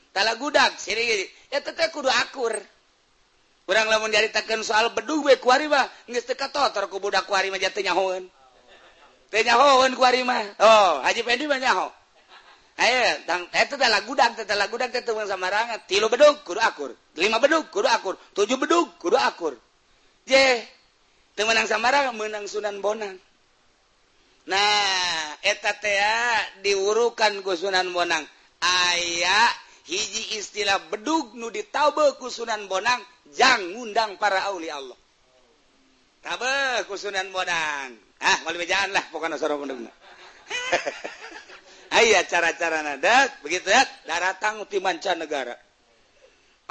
tala 0.10 0.34
gudak 0.42 0.82
sini 0.82 1.30
ya 1.54 1.62
tetap 1.62 1.94
kudu 1.94 2.10
akur. 2.10 2.58
kurang 3.64 3.88
lamun 3.88 4.11
menceritakan 4.11 4.59
soal 4.59 4.91
beduwe 4.91 5.39
kuarima 5.39 5.88
geus 6.07 6.28
teu 6.28 6.36
katotor 6.36 6.91
ku 6.91 6.99
budak 6.99 7.24
kuari 7.24 7.47
mah 7.47 7.59
teu 7.59 7.80
nyahoeun. 7.80 8.28
Teu 9.32 9.41
nyahoeun 9.43 9.91
kuari 9.95 10.22
mah. 10.28 10.43
Oh 10.59 10.99
Haji 10.99 11.22
Pendi 11.24 11.47
mah 11.47 11.59
nyaho. 11.59 11.88
Aya 12.74 13.22
tang 13.24 13.47
eta 13.53 13.78
teh 13.80 13.88
lagudak 13.88 14.36
teh 14.36 14.57
lagudak 14.57 14.91
teh 14.91 15.05
teu 15.05 15.16
samarangan. 15.16 15.80
Tilu 15.88 16.11
bedug 16.11 16.43
kudu 16.43 16.59
akur. 16.59 16.91
Lima 17.16 17.39
bedug 17.39 17.72
kudu 17.72 17.88
akur. 17.88 18.20
Tujuh 18.36 18.59
bedug 18.59 18.91
kudu 18.99 19.16
akur. 19.16 19.55
Je 20.28 20.59
teu 21.39 21.47
menang 21.47 21.70
samarangan 21.70 22.11
meunang 22.18 22.49
Sunan 22.51 22.84
Bonang. 22.84 23.16
Nah 24.43 25.39
eta 25.39 25.72
teh 25.80 26.03
diurukan 26.68 27.39
ku 27.45 27.55
Sunan 27.55 27.95
Bonang. 27.95 28.28
Aya 28.59 29.47
hiji 29.88 30.36
istilah 30.36 30.91
bedug 30.91 31.32
nu 31.39 31.47
ditaube 31.47 32.20
ku 32.20 32.28
Sunan 32.28 32.68
Bonang 32.68 33.12
jangan 33.34 33.74
ngundang 33.74 34.16
para 34.22 34.48
Auli 34.50 34.70
Allah. 34.70 34.98
Tabeh 36.24 36.88
kusunan 36.88 37.28
modang. 37.36 38.00
Ah 38.24 38.40
malu 38.48 38.56
bejaan 38.64 38.96
lah 38.96 39.04
pokoknya 39.12 39.36
sorong 39.36 39.68
cara-cara 42.32 42.80
nadat 42.82 43.44
begitu 43.44 43.68
ya 43.70 43.84
datang 44.08 44.64
di 44.66 44.80
mancanegara. 44.80 45.54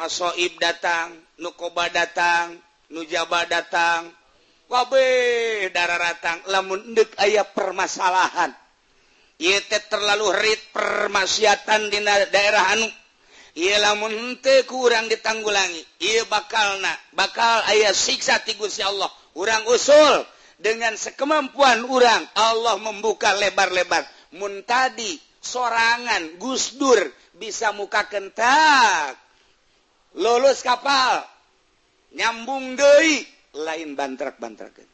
Asoib 0.00 0.56
datang 0.56 1.12
nukoba 1.38 1.92
datang 1.92 2.56
nujaba 2.88 3.44
datang. 3.44 4.08
Wabe 4.72 5.68
darah 5.68 6.00
datang 6.00 6.48
lamun 6.48 6.96
endek 6.96 7.12
ayah 7.20 7.44
permasalahan. 7.44 8.56
Yete 9.36 9.84
terlalu 9.90 10.32
rit 10.32 10.62
permaksiatan 10.72 11.92
di 11.92 11.98
daerah 12.32 12.72
anu 12.72 12.88
ialah 13.52 13.94
munte 14.00 14.64
kurang 14.64 15.12
ditanggulangi. 15.12 15.82
Ia 16.00 16.24
bakal 16.28 16.80
na 16.80 16.92
bakal 17.12 17.64
ayah 17.72 17.92
siksa 17.92 18.40
tigusya 18.40 18.88
Allah. 18.88 19.10
Urang 19.36 19.64
usul 19.68 20.24
dengan 20.60 20.96
sekemampuan 20.96 21.84
urang 21.88 22.24
Allah 22.36 22.76
membuka 22.80 23.32
lebar-lebar. 23.36 24.04
Muntadi 24.32 25.20
sorangan 25.40 26.40
gusdur 26.40 27.00
bisa 27.36 27.72
muka 27.76 28.08
kentak. 28.08 29.16
Lulus 30.16 30.60
kapal 30.60 31.24
nyambung 32.12 32.76
dei 32.76 33.24
lain 33.56 33.96
bantrak-bantrak 33.96 34.92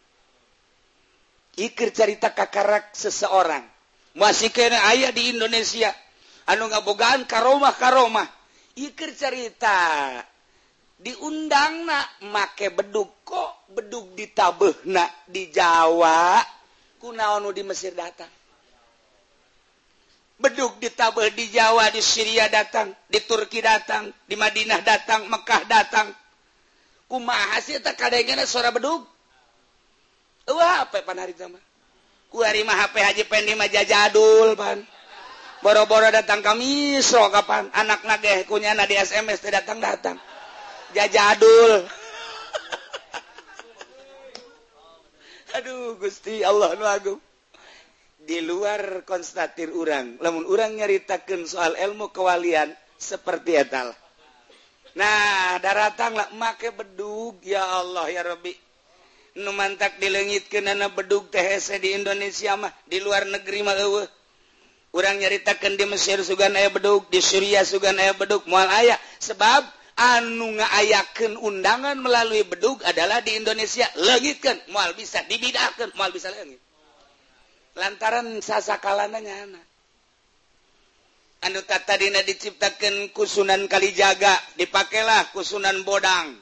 ikir 1.58 1.90
cerita 1.90 2.30
kakarak 2.30 2.94
seseorang. 2.94 3.66
Masih 4.14 4.54
kena 4.54 4.78
ayah 4.94 5.10
di 5.10 5.34
Indonesia. 5.34 5.90
Anu 6.46 6.70
ngabogaan 6.70 7.26
karomah 7.28 7.74
karomah 7.76 8.37
Iker 8.78 9.10
cerita. 9.18 9.78
Diundang 10.98 11.86
make 12.30 12.74
beduk 12.74 13.22
kok 13.26 13.70
beduk 13.74 14.14
ditabehnak 14.14 15.26
di 15.26 15.50
Jawa. 15.50 16.42
Kunaonu 16.98 17.50
di 17.54 17.62
Mesir 17.62 17.94
datang. 17.94 18.30
Beduk 20.38 20.78
ditabeh 20.78 21.34
di 21.34 21.50
Jawa 21.50 21.90
di 21.90 21.98
Syria 21.98 22.46
datang 22.46 22.94
di 23.10 23.18
Turki 23.26 23.58
datang 23.58 24.10
di 24.26 24.38
Madinah 24.38 24.82
datang 24.82 25.26
Mekah 25.26 25.62
datang. 25.66 26.10
Kumaha 27.10 27.58
sih 27.62 27.78
tak 27.82 27.98
kadangnya 27.98 28.46
suara 28.46 28.70
beduk 28.70 29.18
wah 30.48 30.88
apa 30.88 31.04
pan 31.04 31.20
hari 31.20 31.36
ku 32.28 32.44
hari 32.44 32.60
mah 32.64 32.76
HP 32.76 32.94
Haji 33.00 33.24
Pendi 33.28 33.52
mah 33.56 33.68
jajadul 33.68 34.56
pan. 34.56 34.80
boro-boro 35.60 36.10
datang 36.10 36.42
kami 36.42 37.02
so 37.02 37.30
kapan? 37.30 37.70
Anak 37.74 38.04
nageh 38.06 38.46
kunya 38.46 38.74
na 38.74 38.86
di 38.86 38.94
SMS 38.94 39.40
teh 39.42 39.50
datang 39.52 39.80
datang 39.82 40.18
jajadul. 40.92 41.84
Aduh 45.58 45.96
gusti 45.98 46.44
Allah 46.44 46.76
nu 46.78 46.86
agung. 46.86 47.20
Di 48.28 48.44
luar 48.44 49.08
konstatir 49.08 49.72
orang 49.72 50.20
lamun 50.20 50.44
orang 50.44 50.76
nyaritakan 50.76 51.48
soal 51.48 51.72
ilmu 51.80 52.12
kewalian 52.12 52.76
seperti 53.00 53.56
etal 53.56 53.96
nah 54.98 55.54
daratanglah 55.62 56.34
make 56.34 56.74
bedug 56.74 57.38
ya 57.46 57.62
Allah 57.62 58.10
ya 58.10 58.26
Rabbi. 58.26 58.50
Nu 59.38 59.54
mantak 59.54 60.02
dilengitkeun 60.02 60.66
ana 60.66 60.90
bedug 60.90 61.30
THC 61.30 61.78
di 61.78 61.94
Indonesia 61.94 62.58
mah 62.58 62.74
di 62.90 62.98
luar 62.98 63.22
negeri 63.30 63.62
mah 63.62 63.78
eueuh. 63.78 64.17
urang 64.94 65.20
nyaritakan 65.20 65.76
di 65.76 65.84
Mesir 65.88 66.20
sugan 66.24 66.54
aya 66.56 66.72
beduk. 66.72 67.08
Di 67.12 67.20
Suriah 67.20 67.64
sugan 67.64 67.96
aya 67.98 68.14
beduk. 68.14 68.44
Mual 68.48 68.68
ayah 68.82 68.98
sebab 69.18 69.64
anu 69.98 70.54
ngaayaken 70.56 71.36
undangan 71.40 71.98
melalui 71.98 72.46
bedug 72.46 72.80
adalah 72.86 73.20
di 73.24 73.36
Indonesia. 73.36 73.88
Legitkan 73.98 74.56
mual 74.70 74.94
bisa 74.94 75.24
dibidakan 75.26 75.92
mual 75.98 76.12
bisa 76.14 76.30
legit. 76.30 76.60
lantaran 77.78 78.42
sasakalananya 78.42 79.34
anak 79.46 79.68
anu 81.46 81.62
tata 81.62 81.94
dina 81.94 82.26
diciptakan 82.26 83.14
kusunan 83.14 83.70
kalijaga 83.70 84.34
dipakailah 84.58 85.30
kusunan 85.30 85.86
bodang. 85.86 86.34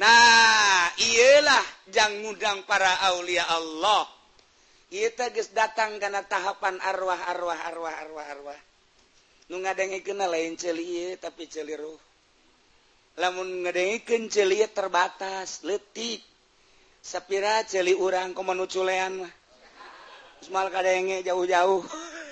Nah 0.00 0.88
iyalah 0.98 1.64
jangan 1.92 2.24
ngundang 2.24 2.58
para 2.66 2.90
aulia 3.12 3.46
Allah. 3.46 4.08
Itegis 4.90 5.54
datang 5.54 6.02
karena 6.02 6.26
tahapan 6.26 6.82
arwah 6.82 7.18
arwah 7.30 7.58
arwah 7.70 7.94
arwah 7.94 8.26
arwah. 8.26 8.60
Nu 9.50 9.62
ngadengi 9.62 10.02
lain 10.02 10.54
celi 10.58 11.14
tapi 11.18 11.46
celiruh 11.46 12.10
lamun 13.18 13.66
ngadengikan 13.66 14.32
celi 14.32 14.62
terbatas 14.70 15.60
letik 15.66 16.24
sapira 17.04 17.60
celi 17.68 17.92
urang 17.92 18.32
komonu 18.32 18.64
culean 18.64 19.24
mah. 19.24 19.32
Semal 20.40 20.72
kadenge 20.72 21.20
jauh-jauh. 21.20 21.84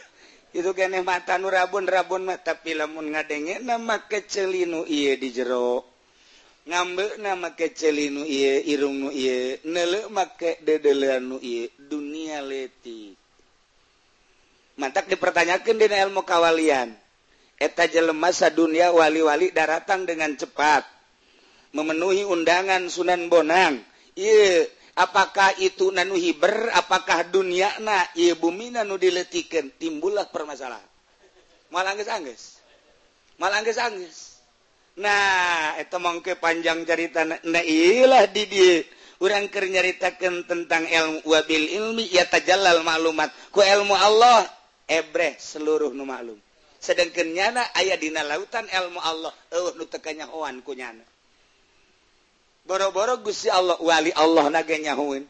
Itu 0.59 0.73
kene 0.73 1.05
mata 1.05 1.37
nu 1.37 1.53
rabun 1.53 1.85
rabun 1.85 2.25
mah 2.25 2.41
tapi 2.41 2.73
lamun 2.73 3.13
ngadenge 3.13 3.61
nama 3.61 4.01
kecelinu 4.09 4.89
iya 4.89 5.13
di 5.21 5.29
jero. 5.29 5.98
ngambek 6.69 7.16
nama 7.25 7.57
kecelinu 7.57 8.29
iye 8.29 8.61
irung 8.69 9.09
nu 9.09 9.09
iye 9.09 9.64
nele 9.64 10.12
make 10.12 10.61
dedelean 10.61 11.25
nu 11.25 11.37
iye 11.41 11.73
dunia 11.81 12.45
leti 12.45 13.16
mantak 14.79 15.11
dipertanyakan 15.11 15.75
dina 15.75 15.99
ilmu 16.07 16.23
kawalian. 16.23 16.95
Eta 17.59 17.91
jelema 17.91 18.31
dunia 18.55 18.95
wali-wali 18.95 19.51
daratang 19.51 20.07
dengan 20.07 20.31
cepat. 20.39 20.87
Memenuhi 21.75 22.23
undangan 22.23 22.87
Sunan 22.87 23.27
Bonang. 23.27 23.83
Iye 24.14 24.71
apakah 24.95 25.59
itu 25.59 25.91
nanu 25.91 26.14
hiber 26.14 26.71
apakah 26.71 27.27
dunia 27.27 27.75
na 27.83 28.07
iye 28.14 28.39
bumi 28.39 28.71
nanu 28.71 28.95
diletikan 28.95 29.75
timbullah 29.75 30.31
permasalahan. 30.31 30.87
Malah 31.75 31.99
angges 31.99 32.09
angges 32.09 32.43
malah 33.39 33.62
angges 33.62 33.79
angges 33.79 34.28
Nah 34.99 35.79
itu 35.79 35.97
mangke 36.03 36.35
panjang 36.35 36.83
cerita 36.83 37.23
nailah 37.25 38.27
did 38.35 38.85
orangker 39.23 39.67
nyaritakan 39.67 40.47
tentang 40.47 40.87
ilmu 40.87 41.23
wabil 41.27 41.67
ilmi 41.71 42.11
ya 42.11 42.27
tajallal 42.27 42.83
maklumat. 42.83 43.31
Ku 43.55 43.63
ilmu 43.63 43.95
Allah 43.95 44.47
ebreh 44.91 45.39
seluruh 45.39 45.95
nu 45.95 46.03
maklum. 46.03 46.39
Sedangkan 46.79 47.31
nyana 47.35 47.63
ayah 47.79 47.99
dina 47.99 48.27
lautan 48.27 48.67
ilmu 48.67 48.99
Allah. 49.03 49.35
Eh 49.55 49.75
nu 49.79 49.87
tekanya 49.87 50.27
hoan 50.31 50.63
ku 50.67 50.75
nyana. 50.75 51.03
Boro-boro 52.67 53.23
gusti 53.23 53.49
Allah 53.49 53.81
wali 53.81 54.13
Allah 54.13 54.51
naga 54.53 54.77
nyahuin 54.77 55.25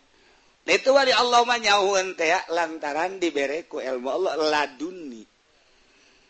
itu 0.68 0.92
wali 0.92 1.16
Allah 1.16 1.40
mah 1.48 1.56
nyahuin 1.56 2.12
teh 2.12 2.28
lantaran 2.52 3.16
dibere 3.16 3.64
ku 3.64 3.80
ilmu 3.80 4.08
Allah 4.12 4.32
laduni. 4.36 5.24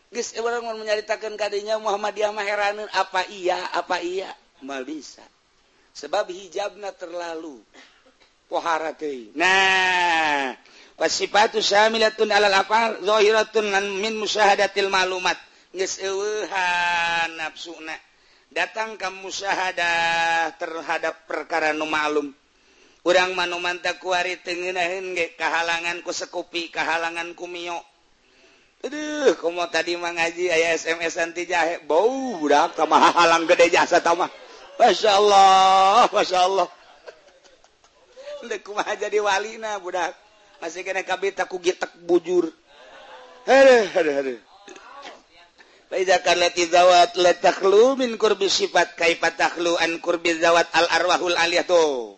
menyaritakan 0.09 1.37
kanya 1.37 1.77
Muhammadiyamah 1.77 2.41
heranun 2.41 2.89
apa 2.97 3.29
iya 3.29 3.57
apa 3.77 4.01
iya? 4.01 4.33
Mal 4.65 4.81
bisa. 4.83 5.21
Sebab 5.93 6.29
hijabna 6.33 6.91
terlalu 6.97 7.61
pohara 8.49 8.97
nah 9.37 10.57
wasifatu 10.97 11.61
syamilatun 11.61 12.33
alal 12.33 12.57
afar 12.57 12.97
zahiratun 13.05 13.69
min 14.01 14.17
musyahadatil 14.17 14.89
malumat. 14.89 15.37
Geus 15.69 16.01
eueuhan 16.01 17.37
nafsuna. 17.37 17.93
Datang 18.49 18.97
ka 18.97 19.13
musyahadah 19.13 20.57
terhadap 20.57 21.29
perkara 21.29 21.69
nu 21.69 21.85
ma'lum 21.85 22.33
urang 23.05 23.37
manuman 23.37 23.77
teu 23.77 23.93
kuari 24.01 24.41
teu 24.41 24.57
ngeunaheun 24.57 25.13
ge 25.13 25.37
kahalangan 25.37 26.01
ku 26.01 26.09
sekupi 26.09 26.73
kahalangan 26.73 27.37
ku 27.37 27.45
mio. 27.45 27.77
Aduh, 28.79 29.35
komo 29.35 29.67
tadi 29.67 29.99
mah 29.99 30.15
ngaji 30.15 30.47
aya 30.47 30.71
SMS 30.79 31.19
anti 31.19 31.43
jahe. 31.43 31.83
Bau 31.83 32.39
budak 32.39 32.79
tamah 32.79 33.11
halang 33.11 33.43
gede 33.43 33.75
jasa 33.75 33.99
tamah. 33.99 34.31
Masya 34.79 35.19
Allah, 35.19 36.07
Masya 36.07 36.39
Allah. 36.47 36.67
Dek 38.47 38.63
kumaha 38.65 38.95
jadi 38.95 39.19
walina 39.19 39.75
budak. 39.83 40.15
Masih 40.63 40.87
kena 40.87 41.03
kabita 41.03 41.43
ku 41.43 41.59
gitek 41.59 41.91
bujur. 42.07 42.47
Aduh, 43.43 43.87
aduh, 43.99 44.15
aduh. 44.23 44.39
Faiza 45.91 46.21
karlati 46.23 46.63
zawat 46.71 47.19
letaklu 47.19 47.99
min 47.99 48.15
kurbi 48.15 48.47
sifat 48.47 48.95
kaifataklu 48.95 49.75
an 49.75 49.99
kurbi 49.99 50.39
zawat 50.39 50.71
al 50.71 50.87
arwahul 50.87 51.35
aliyah 51.35 51.67
tuh. 51.67 52.15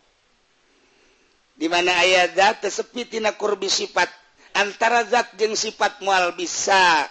Di 1.58 1.66
mana 1.66 1.90
ayat 2.06 2.38
zat 2.38 2.56
tesepi 2.62 3.10
tina 3.10 3.34
kurbi 3.34 3.66
sifat 3.66 4.21
antara 4.56 5.04
zat 5.06 5.36
jeung 5.38 5.54
sifat 5.54 6.02
mual 6.02 6.34
bisa. 6.34 7.06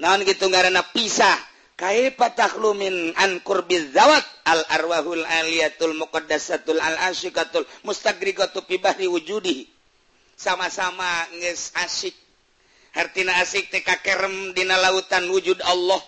Naon 0.00 0.24
gitu 0.26 0.48
ngaranna 0.48 0.82
pisah. 0.90 1.36
Kaipatahlumin 1.74 3.18
ankur 3.18 3.66
bizawat 3.66 4.22
al 4.46 4.62
arwahul 4.78 5.26
aliyatul 5.26 5.98
muqaddasatul 5.98 6.78
al 6.78 7.10
asyikatul 7.10 7.66
mustagrigatu 7.82 8.62
fi 8.62 8.78
bahri 8.78 9.10
wujudi. 9.10 9.66
Sama-sama 10.38 11.26
nges 11.38 11.74
asik. 11.82 12.14
Hartina 12.94 13.42
asik 13.42 13.74
teh 13.74 13.82
kakerem 13.82 14.54
dina 14.54 14.78
lautan 14.78 15.26
wujud 15.28 15.58
Allah. 15.66 15.98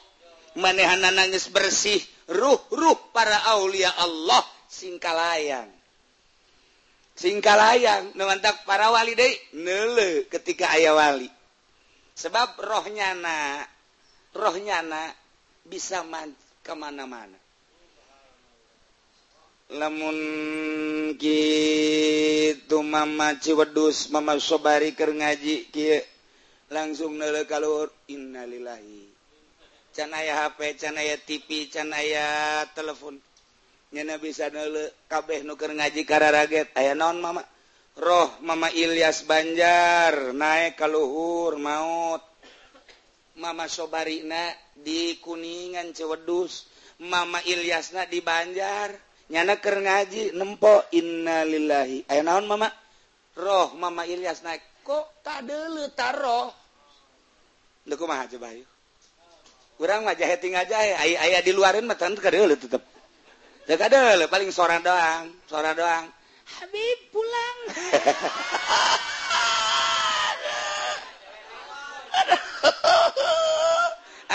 Manehana 0.55 1.11
nangis 1.11 1.51
bersih. 1.51 1.99
Ruh-ruh 2.31 3.11
para 3.11 3.53
aulia 3.55 3.91
Allah. 3.99 4.43
Singkalayang. 4.71 5.76
singka 7.17 7.57
layang 7.57 8.13
memantap 8.13 8.63
para 8.69 8.93
wali 8.93 9.17
De 9.17 9.29
nele 9.57 10.29
ketika 10.29 10.71
ayah 10.77 10.93
wali. 10.93 11.33
Sebab 12.17 12.61
rohnya 12.61 13.17
na 13.17 13.65
rohnya 14.37 14.85
na 14.85 15.13
bisa 15.65 16.05
man 16.05 16.33
kemana-mana. 16.61 17.37
Lamun 19.67 20.17
gitu 21.19 22.87
mama 22.87 23.35
ciwedus 23.35 24.15
mama 24.15 24.39
sobari 24.39 24.95
ker 24.95 25.11
ngaji 25.11 25.75
kia 25.75 25.99
langsung 26.71 27.19
nele 27.19 27.43
kalur 27.51 27.91
innalillahi. 28.07 29.11
Canaya 29.91 30.47
HP 30.47 30.79
canaya 30.79 31.17
TV 31.19 31.67
canaya 31.73 32.63
telepon. 32.77 33.19
nyana 33.95 34.19
bisa 34.19 34.51
kabeh 35.07 35.47
nuker 35.47 35.71
ngaji 35.71 36.03
kararaget. 36.03 36.73
Aya 36.75 36.99
naon 36.99 37.23
mama? 37.23 37.43
Roh 37.97 38.31
mama 38.43 38.73
Ilyas 38.73 39.23
Banjar. 39.29 40.35
Naik 40.35 40.81
kalluhur 40.81 41.61
maut. 41.61 42.23
Mama 43.37 43.69
sobarina 43.69 44.49
di 44.73 45.21
kuningan 45.21 45.93
cewedus 45.93 46.67
mama 47.05 47.39
Ilyasna 47.45 48.09
di 48.09 48.25
Banjar. 48.25 48.97
Nyana 49.27 49.59
ker 49.59 49.83
ngaji 49.83 50.39
nempo 50.39 50.87
innalillahi 50.95 52.07
aya 52.09 52.23
naon 52.23 52.47
mama? 52.49 52.71
Roh 53.37 53.77
mama 53.77 54.09
Ilyas 54.09 54.41
naik 54.41 54.63
kok 54.87 55.19
kadele 55.27 55.91
taroh 55.99 56.55
Deku 57.87 58.03
mah 58.03 58.27
coba 58.27 58.51
yuk. 58.51 58.67
Kurang 59.79 60.03
mah 60.03 60.19
jaheting 60.19 60.59
aja 60.59 60.75
ya. 60.83 60.97
Ayah 60.99 61.39
di 61.39 61.55
luarin 61.55 61.87
mah 61.87 61.95
tetep 61.95 62.19
kadele 62.19 62.59
tetep. 62.59 62.83
Ya 63.67 63.75
kadeuleu 63.75 64.31
paling 64.31 64.55
sora 64.55 64.79
doang. 64.79 65.35
Sora 65.51 65.75
doang. 65.75 66.07
Habib 66.47 66.99
pulang. 67.11 67.59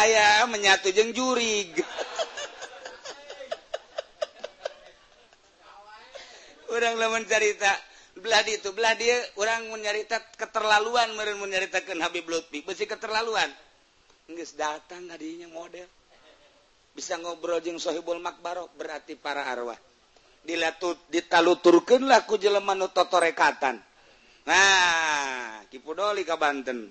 Aya 0.04 0.44
menyatu 0.52 0.92
jeng 0.92 1.16
jurig. 1.16 1.80
Orang 6.72 7.00
lawan 7.00 7.24
cerita 7.24 7.72
belah 8.20 8.44
itu 8.44 8.76
belah 8.76 9.00
dia 9.00 9.16
orang 9.40 9.72
menyarita 9.72 10.20
keterlaluan 10.36 11.16
meren 11.16 11.40
menyaritakan 11.40 12.04
Habib 12.04 12.28
Lutfi. 12.28 12.68
Besi 12.68 12.84
keterlaluan. 12.84 13.48
Nggak 14.28 14.60
datang 14.60 15.08
tadinya 15.08 15.48
model 15.48 16.01
bisa 16.92 17.16
ngobrol 17.20 17.64
jeung 17.64 17.80
Sohibul 17.80 18.20
Makbaro 18.20 18.72
berarti 18.76 19.16
para 19.16 19.48
arwah. 19.48 19.78
Dilatut 20.42 20.98
ditaluturkeun 21.14 22.10
laku 22.10 22.42
jelema 22.42 22.74
nu 22.74 22.90
totorekatan. 22.90 23.78
Nah 24.50 25.62
kipudoli 25.70 26.26
ka 26.26 26.36
Banten. 26.36 26.90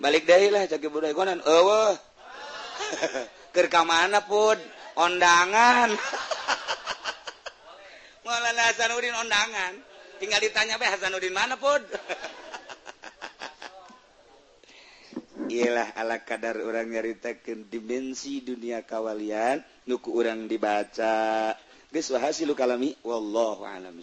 Balik 0.00 0.24
deui 0.24 0.48
lah 0.48 0.64
cak 0.64 0.80
budaya 0.88 1.12
konan 1.12 1.44
eueuh. 1.44 1.92
Keur 3.54 3.68
ka 3.68 3.82
mana 3.82 4.24
pun 4.24 4.56
ondangan. 4.96 5.90
Maulana 8.24 8.62
Hasanuddin 8.70 9.12
ondangan. 9.12 9.74
Tinggal 10.22 10.40
ditanya 10.40 10.78
be 10.78 10.86
Hasanuddin 10.86 11.34
mana 11.34 11.58
pun 11.58 11.80
Ilah 15.50 15.90
ala 15.98 16.22
kadar 16.22 16.62
orang 16.62 16.86
nyaritakan 16.94 17.66
dimensi 17.66 18.38
dunia 18.38 18.86
kawalian 18.86 19.58
nuku 19.90 20.14
orang 20.14 20.46
dibaca. 20.46 21.50
Geus 21.90 22.06
wa 22.14 22.22
hasilu 22.22 22.54
kalami 22.54 22.94
wallahu 23.02 23.66
alam 23.66 23.98